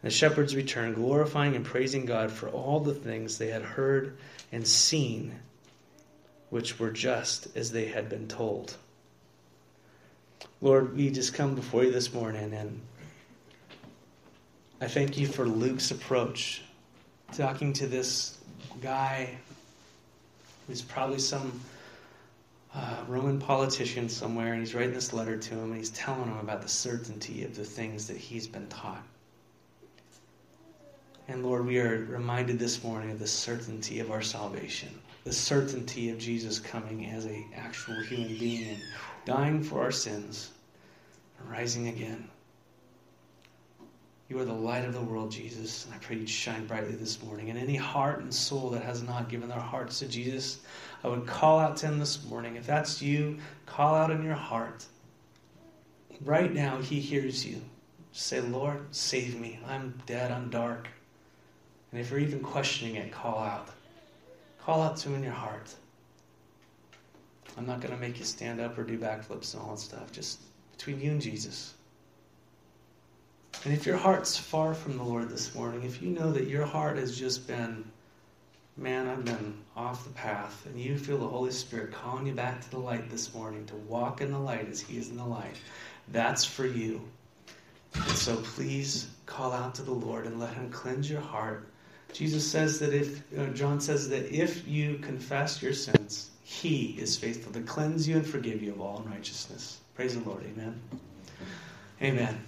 The 0.01 0.09
shepherds 0.09 0.55
returned, 0.55 0.95
glorifying 0.95 1.55
and 1.55 1.65
praising 1.65 2.05
God 2.05 2.31
for 2.31 2.49
all 2.49 2.79
the 2.79 2.93
things 2.93 3.37
they 3.37 3.49
had 3.49 3.61
heard 3.61 4.17
and 4.51 4.65
seen, 4.65 5.37
which 6.49 6.79
were 6.79 6.91
just 6.91 7.55
as 7.55 7.71
they 7.71 7.85
had 7.85 8.09
been 8.09 8.27
told. 8.27 8.75
Lord, 10.61 10.95
we 10.95 11.11
just 11.11 11.33
come 11.33 11.55
before 11.55 11.83
you 11.83 11.91
this 11.91 12.13
morning, 12.13 12.53
and 12.53 12.81
I 14.79 14.87
thank 14.87 15.17
you 15.17 15.27
for 15.27 15.45
Luke's 15.45 15.91
approach, 15.91 16.63
talking 17.33 17.73
to 17.73 17.85
this 17.85 18.39
guy 18.81 19.37
He's 20.71 20.81
probably 20.81 21.19
some 21.19 21.59
uh, 22.73 23.03
Roman 23.05 23.39
politician 23.39 24.07
somewhere, 24.07 24.53
and 24.53 24.61
he's 24.61 24.73
writing 24.73 24.93
this 24.93 25.11
letter 25.11 25.35
to 25.35 25.53
him, 25.53 25.71
and 25.71 25.75
he's 25.75 25.89
telling 25.89 26.23
him 26.23 26.37
about 26.37 26.61
the 26.61 26.69
certainty 26.69 27.43
of 27.43 27.57
the 27.57 27.65
things 27.65 28.07
that 28.07 28.15
he's 28.15 28.47
been 28.47 28.67
taught. 28.67 29.03
And 31.27 31.43
Lord, 31.43 31.65
we 31.65 31.77
are 31.79 32.05
reminded 32.05 32.57
this 32.57 32.85
morning 32.85 33.11
of 33.11 33.19
the 33.19 33.27
certainty 33.27 33.99
of 33.99 34.11
our 34.11 34.21
salvation, 34.21 34.97
the 35.25 35.33
certainty 35.33 36.09
of 36.09 36.17
Jesus 36.17 36.57
coming 36.57 37.05
as 37.07 37.25
an 37.25 37.43
actual 37.53 38.01
human 38.03 38.37
being 38.39 38.69
and 38.69 38.81
dying 39.25 39.61
for 39.61 39.81
our 39.81 39.91
sins 39.91 40.51
and 41.37 41.51
rising 41.51 41.89
again. 41.89 42.29
You 44.31 44.39
are 44.39 44.45
the 44.45 44.53
light 44.53 44.85
of 44.85 44.93
the 44.93 45.01
world, 45.01 45.29
Jesus. 45.29 45.83
And 45.83 45.93
I 45.93 45.97
pray 45.97 46.15
you'd 46.15 46.29
shine 46.29 46.65
brightly 46.65 46.95
this 46.95 47.21
morning. 47.21 47.49
And 47.49 47.59
any 47.59 47.75
heart 47.75 48.21
and 48.21 48.33
soul 48.33 48.69
that 48.69 48.81
has 48.81 49.03
not 49.03 49.27
given 49.27 49.49
their 49.49 49.59
hearts 49.59 49.99
to 49.99 50.07
Jesus, 50.07 50.61
I 51.03 51.09
would 51.09 51.27
call 51.27 51.59
out 51.59 51.75
to 51.77 51.87
him 51.87 51.99
this 51.99 52.23
morning. 52.23 52.55
If 52.55 52.65
that's 52.65 53.01
you, 53.01 53.39
call 53.65 53.93
out 53.93 54.09
in 54.09 54.23
your 54.23 54.35
heart. 54.35 54.85
Right 56.21 56.53
now, 56.53 56.77
he 56.77 57.01
hears 57.01 57.45
you. 57.45 57.61
say, 58.13 58.39
Lord, 58.39 58.95
save 58.95 59.37
me. 59.37 59.59
I'm 59.67 60.01
dead. 60.05 60.31
I'm 60.31 60.49
dark. 60.49 60.87
And 61.91 61.99
if 61.99 62.09
you're 62.09 62.21
even 62.21 62.39
questioning 62.39 62.95
it, 62.95 63.11
call 63.11 63.37
out. 63.37 63.67
Call 64.61 64.81
out 64.81 64.95
to 64.95 65.09
him 65.09 65.15
in 65.15 65.23
your 65.23 65.33
heart. 65.33 65.75
I'm 67.57 67.67
not 67.67 67.81
going 67.81 67.93
to 67.93 67.99
make 67.99 68.17
you 68.17 68.23
stand 68.23 68.61
up 68.61 68.77
or 68.77 68.85
do 68.85 68.97
backflips 68.97 69.55
and 69.55 69.61
all 69.61 69.71
that 69.71 69.81
stuff. 69.81 70.09
Just 70.13 70.39
between 70.71 71.01
you 71.01 71.11
and 71.11 71.21
Jesus. 71.21 71.73
And 73.63 73.73
if 73.73 73.85
your 73.85 73.97
heart's 73.97 74.37
far 74.37 74.73
from 74.73 74.97
the 74.97 75.03
Lord 75.03 75.29
this 75.29 75.53
morning, 75.53 75.83
if 75.83 76.01
you 76.01 76.09
know 76.09 76.31
that 76.31 76.47
your 76.47 76.65
heart 76.65 76.97
has 76.97 77.17
just 77.17 77.47
been, 77.47 77.83
man, 78.75 79.07
I've 79.07 79.23
been 79.23 79.53
off 79.75 80.03
the 80.03 80.09
path, 80.11 80.65
and 80.65 80.79
you 80.79 80.97
feel 80.97 81.19
the 81.19 81.27
Holy 81.27 81.51
Spirit 81.51 81.91
calling 81.91 82.25
you 82.25 82.33
back 82.33 82.61
to 82.61 82.71
the 82.71 82.79
light 82.79 83.09
this 83.09 83.33
morning, 83.33 83.65
to 83.67 83.75
walk 83.75 84.21
in 84.21 84.31
the 84.31 84.39
light 84.39 84.67
as 84.69 84.81
He 84.81 84.97
is 84.97 85.09
in 85.09 85.17
the 85.17 85.25
light, 85.25 85.55
that's 86.07 86.43
for 86.43 86.65
you. 86.65 87.01
And 87.93 88.17
so 88.17 88.37
please 88.37 89.09
call 89.25 89.51
out 89.51 89.75
to 89.75 89.83
the 89.83 89.91
Lord 89.91 90.25
and 90.25 90.39
let 90.39 90.53
Him 90.53 90.71
cleanse 90.71 91.09
your 91.09 91.21
heart. 91.21 91.67
Jesus 92.13 92.49
says 92.49 92.79
that 92.79 92.93
if, 92.93 93.21
uh, 93.37 93.47
John 93.47 93.79
says 93.79 94.09
that 94.09 94.33
if 94.33 94.67
you 94.67 94.97
confess 94.97 95.61
your 95.61 95.73
sins, 95.73 96.31
He 96.43 96.97
is 96.99 97.15
faithful 97.15 97.53
to 97.53 97.61
cleanse 97.61 98.07
you 98.07 98.15
and 98.15 98.25
forgive 98.25 98.61
you 98.63 98.71
of 98.71 98.81
all 98.81 99.03
unrighteousness. 99.05 99.79
Praise 99.95 100.17
the 100.17 100.27
Lord. 100.27 100.43
Amen. 100.43 100.79
Amen. 102.01 102.39